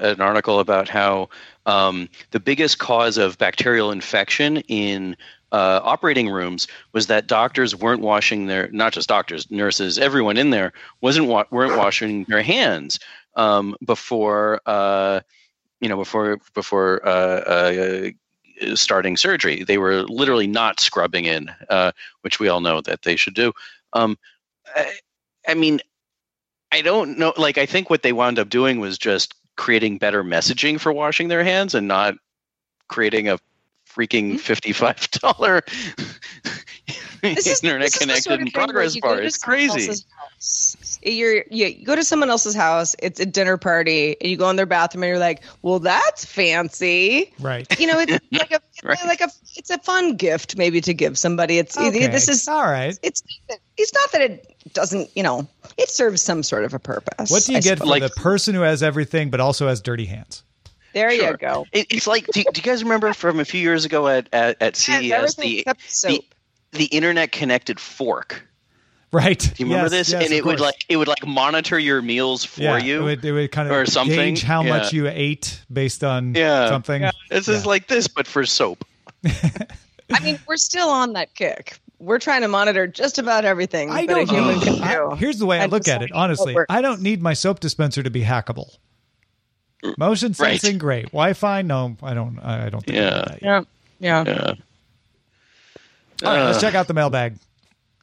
a, 0.00 0.12
an 0.12 0.20
article 0.20 0.60
about 0.60 0.88
how 0.88 1.28
um, 1.66 2.08
the 2.30 2.38
biggest 2.40 2.78
cause 2.78 3.18
of 3.18 3.36
bacterial 3.38 3.90
infection 3.90 4.58
in 4.68 5.16
uh, 5.50 5.80
operating 5.82 6.28
rooms 6.28 6.68
was 6.92 7.08
that 7.08 7.26
doctors 7.26 7.74
weren't 7.74 8.00
washing 8.02 8.46
their 8.46 8.70
not 8.70 8.92
just 8.92 9.08
doctors, 9.08 9.50
nurses, 9.50 9.98
everyone 9.98 10.36
in 10.36 10.50
there 10.50 10.72
wasn't 11.00 11.26
wa- 11.26 11.44
weren't 11.50 11.76
washing 11.76 12.24
their 12.24 12.42
hands 12.42 13.00
um, 13.34 13.74
before 13.84 14.60
uh, 14.66 15.20
you 15.80 15.88
know 15.88 15.96
before 15.96 16.38
before 16.54 17.06
uh, 17.06 17.40
uh, 17.40 18.10
starting 18.74 19.16
surgery. 19.16 19.64
They 19.64 19.78
were 19.78 20.02
literally 20.02 20.46
not 20.46 20.80
scrubbing 20.80 21.24
in, 21.24 21.50
uh, 21.68 21.92
which 22.22 22.40
we 22.40 22.48
all 22.48 22.60
know 22.60 22.80
that 22.82 23.02
they 23.02 23.16
should 23.16 23.34
do. 23.34 23.52
Um, 23.92 24.18
I, 24.74 24.92
I 25.46 25.54
mean, 25.54 25.80
I 26.72 26.82
don't 26.82 27.18
know. 27.18 27.32
Like, 27.36 27.58
I 27.58 27.66
think 27.66 27.90
what 27.90 28.02
they 28.02 28.12
wound 28.12 28.38
up 28.38 28.48
doing 28.48 28.80
was 28.80 28.98
just 28.98 29.34
creating 29.56 29.98
better 29.98 30.22
messaging 30.22 30.78
for 30.78 30.92
washing 30.92 31.28
their 31.28 31.44
hands 31.44 31.74
and 31.74 31.88
not 31.88 32.14
creating 32.88 33.28
a 33.28 33.38
freaking 33.88 34.38
fifty-five 34.38 35.10
dollar 35.12 35.62
This 37.22 37.46
is- 37.46 37.62
internet 37.64 37.86
this 37.86 37.98
connected 37.98 38.22
sort 38.24 38.40
of 38.40 38.44
thing 38.44 38.52
progress 38.52 38.96
bar. 38.98 39.20
It's 39.20 39.38
crazy. 39.38 39.92
You're 41.02 41.44
you, 41.50 41.66
you 41.66 41.84
go 41.84 41.96
to 41.96 42.04
someone 42.04 42.30
else's 42.30 42.54
house. 42.54 42.94
It's 43.00 43.18
a 43.20 43.26
dinner 43.26 43.56
party, 43.56 44.16
and 44.20 44.30
you 44.30 44.36
go 44.36 44.48
in 44.50 44.56
their 44.56 44.66
bathroom, 44.66 45.02
and 45.02 45.08
you're 45.10 45.18
like, 45.18 45.42
"Well, 45.62 45.78
that's 45.80 46.24
fancy." 46.24 47.32
right. 47.40 47.66
You 47.80 47.86
know, 47.88 47.98
it's 48.00 48.12
like 48.32 48.52
a 48.52 48.60
Right. 48.84 48.98
like 49.06 49.20
a 49.20 49.28
it's 49.56 49.70
a 49.70 49.78
fun 49.78 50.14
gift 50.16 50.56
maybe 50.56 50.80
to 50.82 50.94
give 50.94 51.18
somebody. 51.18 51.58
It's 51.58 51.76
Okay. 51.76 52.06
this 52.06 52.28
is 52.28 52.46
all 52.46 52.62
right. 52.62 52.96
it's 53.02 53.22
it's 53.76 53.92
not 53.92 54.12
that 54.12 54.20
it 54.22 54.54
doesn't 54.72 55.10
you 55.16 55.24
know 55.24 55.48
it 55.76 55.88
serves 55.88 56.22
some 56.22 56.42
sort 56.44 56.64
of 56.64 56.74
a 56.74 56.78
purpose. 56.78 57.30
What 57.30 57.42
do 57.44 57.52
you 57.52 57.58
I 57.58 57.60
get 57.60 57.78
suppose. 57.78 57.88
for 57.88 58.00
Like- 58.00 58.02
the 58.14 58.20
person 58.20 58.54
who 58.54 58.60
has 58.60 58.82
everything 58.84 59.30
but 59.30 59.40
also 59.40 59.66
has 59.66 59.80
dirty 59.80 60.06
hands? 60.06 60.44
There 60.94 61.10
Sure. 61.10 61.30
you 61.32 61.36
go. 61.36 61.66
It, 61.72 61.88
it's 61.90 62.06
like, 62.06 62.26
do, 62.28 62.42
do 62.44 62.50
you 62.54 62.62
guys 62.62 62.82
remember 62.82 63.12
from 63.12 63.40
a 63.40 63.44
few 63.44 63.60
years 63.60 63.84
ago 63.84 64.06
at 64.08 64.28
at, 64.32 64.62
at 64.62 64.76
CES 64.76 65.10
everything 65.12 65.42
the, 65.42 65.58
except 65.58 65.80
the 65.80 65.88
soap. 65.88 66.24
The 66.72 66.84
internet 66.86 67.32
connected 67.32 67.78
fork? 67.80 68.44
Right. 69.10 69.38
Do 69.38 69.50
you 69.56 69.64
remember 69.70 69.84
Yes, 69.94 70.08
this? 70.08 70.12
yes, 70.12 70.24
and 70.24 70.32
it 70.34 70.44
would 70.44 70.60
like 70.60 70.84
it 70.90 70.96
would 70.98 71.08
like 71.08 71.26
monitor 71.26 71.78
your 71.78 72.02
meals 72.02 72.44
for 72.44 72.60
yeah, 72.60 72.76
you. 72.76 73.00
It 73.00 73.04
would, 73.04 73.24
it 73.24 73.32
would 73.32 73.52
kind 73.52 73.66
of 73.68 73.74
or 73.74 73.86
something. 73.86 74.14
gauge 74.16 74.42
how 74.42 74.62
Yeah. 74.62 74.68
much 74.76 74.92
you 74.92 75.08
ate 75.08 75.62
based 75.72 76.04
on 76.04 76.34
Yeah. 76.34 76.68
something. 76.68 77.04
This 77.30 77.48
is 77.48 77.64
like 77.64 77.86
this, 77.88 78.06
but 78.06 78.26
for 78.26 78.44
soap. 78.44 78.84
I 79.24 80.20
mean, 80.22 80.38
we're 80.46 80.56
still 80.58 80.88
on 80.90 81.14
that 81.14 81.34
kick. 81.34 81.78
We're 81.98 82.18
trying 82.18 82.42
to 82.42 82.48
monitor 82.48 82.86
just 82.86 83.18
about 83.18 83.44
everything 83.46 83.90
I 83.90 84.04
that 84.06 84.12
a 84.12 84.24
don't. 84.26 84.28
human 84.28 84.60
can 84.60 84.82
I- 84.82 84.94
do. 84.94 85.16
here's 85.16 85.38
the 85.38 85.46
way 85.46 85.58
I 85.58 85.64
And 85.64 85.72
look 85.72 85.88
at 85.88 86.02
it. 86.02 86.12
Honestly. 86.12 86.54
I 86.68 86.80
don't 86.82 87.00
need 87.00 87.22
my 87.22 87.32
soap 87.34 87.60
dispenser 87.60 88.02
to 88.02 88.10
be 88.10 88.22
hackable. 88.24 88.76
Motion 89.96 90.34
Right. 90.38 90.60
sensing, 90.60 90.76
great. 90.78 91.06
Wi-Fi, 91.06 91.62
no, 91.62 91.96
I 92.02 92.12
don't. 92.12 92.38
I 92.40 92.68
don't 92.68 92.84
think 92.84 92.96
Yeah. 92.98 93.10
that 93.10 93.38
yet. 93.42 93.42
Yeah, 93.42 93.62
yeah. 94.00 94.24
Yeah. 94.26 94.54
All 96.24 96.34
right, 96.34 96.44
let's 96.44 96.58
Uh, 96.58 96.60
check 96.60 96.74
out 96.74 96.88
the 96.88 96.94
mailbag. 96.94 97.38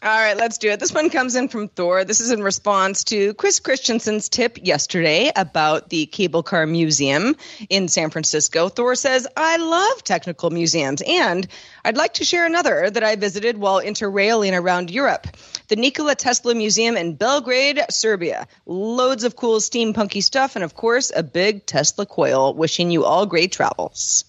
All 0.03 0.11
right, 0.11 0.37
let's 0.37 0.59
do 0.59 0.69
it. 0.69 0.79
This 0.79 0.93
one 0.93 1.09
comes 1.09 1.35
in 1.35 1.47
from 1.47 1.67
Thor. 1.67 2.03
This 2.03 2.19
is 2.19 2.31
in 2.31 2.43
response 2.43 3.05
to 3.05 3.33
Chris 3.33 3.59
Christensen's 3.59 4.29
tip 4.29 4.59
yesterday 4.61 5.31
about 5.35 5.89
the 5.89 6.05
Cable 6.05 6.43
Car 6.43 6.67
Museum 6.67 7.35
in 7.69 7.87
San 7.87 8.11
Francisco. 8.11 8.69
Thor 8.69 8.93
says, 8.93 9.25
I 9.35 9.57
love 9.57 10.03
technical 10.03 10.51
museums, 10.51 11.01
and 11.01 11.47
I'd 11.83 11.97
like 11.97 12.15
to 12.15 12.25
share 12.25 12.45
another 12.45 12.87
that 12.87 13.03
I 13.03 13.15
visited 13.15 13.57
while 13.57 13.81
interrailing 13.81 14.53
around 14.53 14.91
Europe. 14.91 15.25
The 15.69 15.75
Nikola 15.75 16.13
Tesla 16.13 16.53
Museum 16.53 16.97
in 16.97 17.15
Belgrade, 17.15 17.81
Serbia. 17.89 18.47
Loads 18.67 19.23
of 19.23 19.35
cool 19.35 19.59
steampunky 19.59 20.21
stuff, 20.21 20.55
and 20.55 20.63
of 20.63 20.75
course, 20.75 21.11
a 21.15 21.23
big 21.23 21.65
Tesla 21.65 22.05
coil. 22.05 22.53
Wishing 22.53 22.91
you 22.91 23.05
all 23.05 23.25
great 23.25 23.53
travels. 23.53 24.25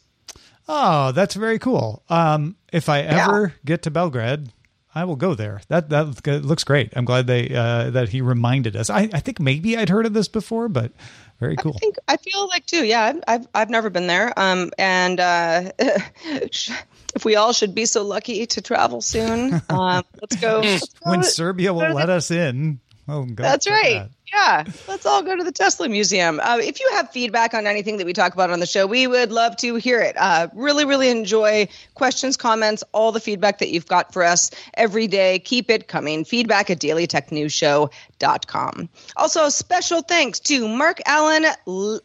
Oh, 0.68 1.12
that's 1.12 1.34
very 1.34 1.58
cool. 1.58 2.02
Um, 2.08 2.56
if 2.72 2.88
I 2.88 3.00
ever 3.02 3.54
get 3.64 3.82
to 3.82 3.90
Belgrade, 3.90 4.50
I 4.94 5.04
will 5.04 5.16
go 5.16 5.34
there. 5.34 5.60
That 5.68 5.90
that 5.90 6.26
looks 6.44 6.64
great. 6.64 6.92
I'm 6.96 7.04
glad 7.04 7.26
they 7.26 7.54
uh, 7.54 7.90
that 7.90 8.08
he 8.08 8.22
reminded 8.22 8.76
us. 8.76 8.88
I, 8.88 9.08
I 9.12 9.20
think 9.20 9.38
maybe 9.38 9.76
I'd 9.76 9.90
heard 9.90 10.06
of 10.06 10.14
this 10.14 10.26
before, 10.26 10.68
but 10.68 10.90
very 11.38 11.54
cool. 11.56 11.74
I 11.76 11.78
think 11.78 11.96
I 12.08 12.16
feel 12.16 12.48
like 12.48 12.64
too. 12.64 12.84
Yeah, 12.84 13.02
I've 13.02 13.22
I've, 13.28 13.48
I've 13.54 13.70
never 13.70 13.90
been 13.90 14.06
there. 14.06 14.32
Um, 14.38 14.70
and 14.78 15.20
uh, 15.20 15.70
if 15.78 17.24
we 17.24 17.36
all 17.36 17.52
should 17.52 17.74
be 17.74 17.84
so 17.84 18.04
lucky 18.04 18.46
to 18.46 18.62
travel 18.62 19.02
soon, 19.02 19.60
um, 19.68 20.02
let's 20.20 20.36
go. 20.36 20.62
when 21.02 21.22
Serbia 21.22 21.74
will 21.74 21.92
let 21.92 22.08
us 22.08 22.30
in, 22.30 22.80
oh, 23.08 23.24
God, 23.24 23.44
That's 23.44 23.68
right. 23.68 23.94
that. 23.94 24.10
Yeah, 24.32 24.64
let's 24.88 25.04
all 25.06 25.22
go 25.22 25.36
to 25.36 25.44
the 25.44 25.52
Tesla 25.52 25.88
Museum. 25.88 26.40
Uh, 26.42 26.58
if 26.60 26.80
you 26.80 26.90
have 26.94 27.10
feedback 27.10 27.54
on 27.54 27.64
anything 27.66 27.98
that 27.98 28.06
we 28.06 28.12
talk 28.12 28.34
about 28.34 28.50
on 28.50 28.58
the 28.58 28.66
show, 28.66 28.84
we 28.86 29.06
would 29.06 29.30
love 29.30 29.56
to 29.58 29.76
hear 29.76 30.00
it. 30.00 30.16
Uh, 30.18 30.48
really, 30.52 30.84
really 30.84 31.10
enjoy 31.10 31.68
questions, 31.94 32.36
comments, 32.36 32.82
all 32.92 33.12
the 33.12 33.20
feedback 33.20 33.58
that 33.58 33.70
you've 33.70 33.86
got 33.86 34.12
for 34.12 34.24
us 34.24 34.50
every 34.74 35.06
day. 35.06 35.38
Keep 35.38 35.70
it 35.70 35.86
coming. 35.86 36.24
Feedback 36.24 36.70
at 36.70 36.80
dailytechnewsshow.com. 36.80 38.88
Also, 39.16 39.48
special 39.48 40.02
thanks 40.02 40.40
to 40.40 40.66
Mark 40.68 41.00
Allen. 41.06 41.46
L- 41.66 42.00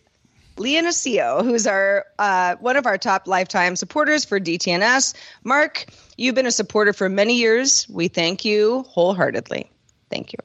Leonisio, 0.57 1.43
who's 1.43 1.65
our 1.65 2.05
uh, 2.19 2.55
one 2.57 2.77
of 2.77 2.85
our 2.85 2.97
top 2.97 3.27
lifetime 3.27 3.75
supporters 3.75 4.25
for 4.25 4.39
DTNS. 4.39 5.15
Mark, 5.43 5.85
you've 6.17 6.35
been 6.35 6.45
a 6.45 6.51
supporter 6.51 6.93
for 6.93 7.09
many 7.09 7.37
years. 7.37 7.89
We 7.89 8.09
thank 8.09 8.45
you 8.45 8.83
wholeheartedly. 8.89 9.71
Thank 10.09 10.33
you. 10.33 10.39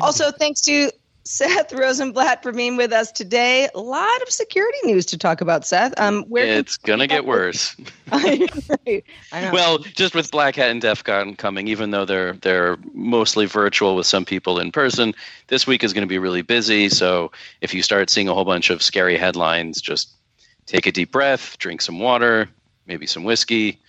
Also, 0.00 0.30
thanks 0.30 0.60
to 0.62 0.90
Seth 1.24 1.72
Rosenblatt 1.72 2.42
for 2.42 2.52
being 2.52 2.76
with 2.76 2.92
us 2.92 3.10
today. 3.10 3.68
A 3.74 3.80
lot 3.80 4.22
of 4.22 4.30
security 4.30 4.78
news 4.84 5.04
to 5.06 5.18
talk 5.18 5.40
about, 5.40 5.66
Seth. 5.66 5.92
Um, 5.98 6.22
where 6.28 6.46
It's 6.46 6.76
gonna 6.76 7.08
get 7.08 7.26
worse. 7.26 7.74
I 8.12 8.48
know. 9.32 9.50
Well, 9.52 9.78
just 9.78 10.14
with 10.14 10.30
Black 10.30 10.54
Hat 10.54 10.70
and 10.70 10.80
DEF 10.80 11.02
CON 11.02 11.34
coming, 11.34 11.66
even 11.66 11.90
though 11.90 12.04
they're 12.04 12.34
they're 12.34 12.78
mostly 12.94 13.46
virtual 13.46 13.96
with 13.96 14.06
some 14.06 14.24
people 14.24 14.60
in 14.60 14.70
person, 14.70 15.14
this 15.48 15.66
week 15.66 15.82
is 15.82 15.92
going 15.92 16.02
to 16.02 16.08
be 16.08 16.18
really 16.18 16.42
busy. 16.42 16.88
So 16.88 17.32
if 17.60 17.74
you 17.74 17.82
start 17.82 18.08
seeing 18.08 18.28
a 18.28 18.34
whole 18.34 18.44
bunch 18.44 18.70
of 18.70 18.80
scary 18.82 19.16
headlines, 19.18 19.80
just 19.80 20.10
take 20.66 20.86
a 20.86 20.92
deep 20.92 21.10
breath, 21.10 21.58
drink 21.58 21.82
some 21.82 21.98
water, 21.98 22.48
maybe 22.86 23.06
some 23.06 23.24
whiskey, 23.24 23.80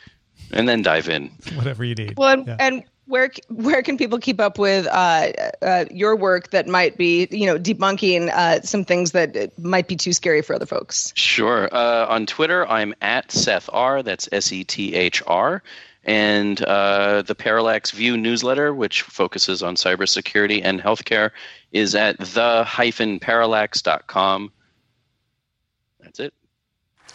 and 0.52 0.67
then 0.67 0.82
dive 0.82 1.08
in. 1.08 1.30
Whatever 1.54 1.84
you 1.84 1.93
need. 1.93 2.17
well, 2.17 2.34
and, 2.34 2.47
Yeah. 2.47 2.58
and 2.60 2.84
where 3.08 3.32
where 3.50 3.82
can 3.82 3.98
people 3.98 4.20
keep 4.20 4.39
up 4.39 4.60
with 4.60 4.88
uh, 4.88 5.32
uh, 5.62 5.86
your 5.91 6.15
work 6.15 6.52
that 6.52 6.67
might 6.67 6.98
be, 6.98 7.28
you 7.32 7.46
know, 7.46 7.58
debunking 7.58 8.30
uh, 8.30 8.62
some 8.62 8.86
things 8.86 9.12
that 9.12 9.36
uh, 9.36 9.48
might 9.58 9.88
be 9.88 9.96
too 9.96 10.13
scary 10.13 10.41
for 10.41 10.56
other 10.56 10.65
folks? 10.65 11.12
Sure. 11.15 11.70
Uh, 11.74 12.06
on 12.08 12.26
Twitter, 12.26 12.67
I'm 12.67 12.93
at 13.02 13.32
Seth 13.32 13.70
R. 13.72 14.04
That's 14.04 14.30
S 14.32 14.52
E 14.52 14.63
T 14.63 14.93
H 14.93 15.24
R. 15.26 15.63
And 16.04 16.63
uh, 16.63 17.24
the 17.24 17.36
Parallax 17.36 17.91
View 17.91 18.15
newsletter, 18.15 18.74
which 18.74 19.02
focuses 19.02 19.62
on 19.62 19.76
cybersecurity 19.76 20.62
and 20.63 20.82
healthcare, 20.82 21.32
is 21.74 21.96
at 21.96 22.17
the-parallax.com. 22.17 24.52
That's 26.00 26.20
it. 26.22 26.34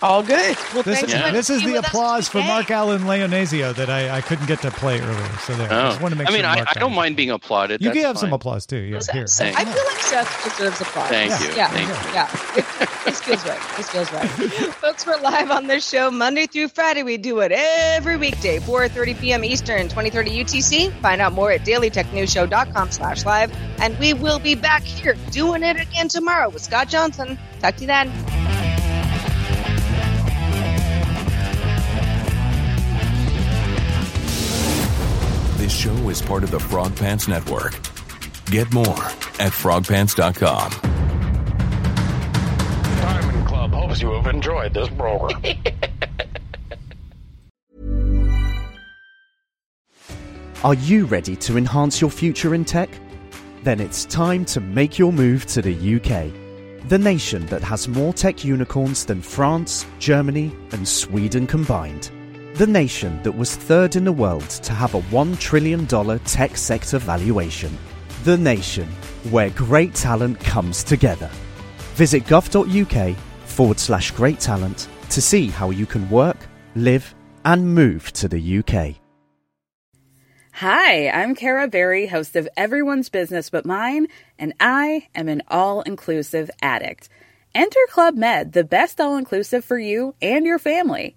All 0.00 0.22
good. 0.22 0.56
Well, 0.74 0.82
This, 0.82 0.98
thanks 1.00 1.12
so 1.12 1.18
much 1.18 1.32
this 1.32 1.50
is 1.50 1.62
the 1.62 1.76
applause 1.76 2.28
for. 2.28 2.38
Mark 2.38 2.70
Allen 2.72 3.02
Leonesio 3.02 3.72
that 3.76 3.88
I, 3.88 4.16
I 4.16 4.20
couldn't 4.20 4.46
get 4.46 4.60
to 4.62 4.70
play 4.72 5.00
earlier. 5.00 5.28
So 5.44 5.54
there. 5.54 5.70
I 5.72 5.80
Oh. 5.86 5.88
just 5.90 6.00
want 6.00 6.12
to 6.12 6.18
make 6.18 6.28
I 6.28 6.32
mean, 6.32 6.40
sure 6.40 6.48
I, 6.50 6.54
Mark 6.56 6.68
I 6.76 6.80
don't 6.80 6.92
mind 6.94 7.14
being 7.16 7.30
applauded. 7.30 7.80
You 7.80 7.90
can 7.90 7.98
That's 8.02 8.06
have 8.08 8.18
some 8.18 8.32
applause 8.32 8.66
too. 8.66 8.78
Yeah, 8.78 8.98
here. 9.12 9.26
Thank 9.28 9.58
I 9.60 9.64
feel 9.64 9.84
like 9.84 9.98
Seth 9.98 10.44
deserves 10.44 10.80
applause. 10.80 11.08
Thank 11.08 11.30
Yeah. 11.30 11.40
you. 11.40 11.54
Yeah, 11.54 11.68
Thank 11.68 11.88
you. 11.88 12.12
yeah. 12.14 12.56
It- 12.58 12.88
This 13.04 13.20
feels 13.20 13.44
right. 13.46 13.60
This 13.76 13.90
feels 13.90 14.12
right. 14.12 14.28
Folks, 14.80 15.04
we're 15.06 15.20
live 15.20 15.50
on 15.50 15.66
this 15.66 15.88
show 15.88 16.10
Monday 16.10 16.46
through 16.46 16.68
Friday. 16.68 17.02
We 17.02 17.16
do 17.16 17.40
it 17.40 17.50
every 17.52 18.16
weekday, 18.16 18.58
4.30 18.60 19.18
p.m. 19.20 19.44
Eastern, 19.44 19.82
2030 19.88 20.44
UTC. 20.44 20.92
Find 21.00 21.20
out 21.20 21.32
more 21.32 21.50
at 21.50 21.62
dailytechnewsshow.com 21.62 22.90
slash 22.92 23.24
live. 23.24 23.52
And 23.80 23.98
we 23.98 24.14
will 24.14 24.38
be 24.38 24.54
back 24.54 24.82
here 24.82 25.14
doing 25.30 25.62
it 25.64 25.80
again 25.80 26.08
tomorrow 26.08 26.48
with 26.48 26.62
Scott 26.62 26.88
Johnson. 26.88 27.38
Talk 27.60 27.74
to 27.76 27.80
you 27.82 27.86
then. 27.88 28.51
This 35.72 35.80
show 35.80 36.10
is 36.10 36.20
part 36.20 36.44
of 36.44 36.50
the 36.50 36.60
Frog 36.60 36.94
Pants 36.96 37.28
Network. 37.28 37.72
Get 38.50 38.70
more 38.74 38.84
at 39.40 39.52
frogpants.com. 39.52 40.70
Diamond 43.00 43.46
Club 43.48 43.72
hopes 43.72 44.02
you 44.02 44.10
have 44.12 44.26
enjoyed 44.26 44.74
this 44.74 44.90
program. 44.90 45.42
Are 50.62 50.74
you 50.74 51.06
ready 51.06 51.36
to 51.36 51.56
enhance 51.56 52.02
your 52.02 52.10
future 52.10 52.54
in 52.54 52.66
tech? 52.66 52.90
Then 53.62 53.80
it's 53.80 54.04
time 54.04 54.44
to 54.46 54.60
make 54.60 54.98
your 54.98 55.10
move 55.10 55.46
to 55.46 55.62
the 55.62 55.72
UK, 55.72 56.30
the 56.90 56.98
nation 56.98 57.46
that 57.46 57.62
has 57.62 57.88
more 57.88 58.12
tech 58.12 58.44
unicorns 58.44 59.06
than 59.06 59.22
France, 59.22 59.86
Germany, 59.98 60.54
and 60.72 60.86
Sweden 60.86 61.46
combined. 61.46 62.10
The 62.54 62.66
nation 62.66 63.18
that 63.22 63.32
was 63.32 63.56
third 63.56 63.96
in 63.96 64.04
the 64.04 64.12
world 64.12 64.46
to 64.50 64.74
have 64.74 64.94
a 64.94 65.00
$1 65.00 65.38
trillion 65.38 65.86
tech 65.86 66.54
sector 66.54 66.98
valuation. 66.98 67.78
The 68.24 68.36
nation 68.36 68.86
where 69.30 69.48
great 69.48 69.94
talent 69.94 70.38
comes 70.38 70.84
together. 70.84 71.30
Visit 71.94 72.24
gov.uk 72.24 73.16
forward 73.46 73.80
slash 73.80 74.10
great 74.10 74.38
talent 74.38 74.86
to 75.08 75.22
see 75.22 75.48
how 75.48 75.70
you 75.70 75.86
can 75.86 76.10
work, 76.10 76.36
live, 76.76 77.14
and 77.46 77.74
move 77.74 78.12
to 78.12 78.28
the 78.28 78.58
UK. 78.58 78.96
Hi, 80.52 81.08
I'm 81.08 81.34
Kara 81.34 81.68
Berry, 81.68 82.06
host 82.08 82.36
of 82.36 82.46
Everyone's 82.54 83.08
Business 83.08 83.48
But 83.48 83.64
Mine, 83.64 84.08
and 84.38 84.52
I 84.60 85.08
am 85.14 85.30
an 85.30 85.40
all 85.48 85.80
inclusive 85.80 86.50
addict. 86.60 87.08
Enter 87.54 87.80
Club 87.88 88.14
Med, 88.14 88.52
the 88.52 88.62
best 88.62 89.00
all 89.00 89.16
inclusive 89.16 89.64
for 89.64 89.78
you 89.78 90.14
and 90.20 90.44
your 90.44 90.58
family. 90.58 91.16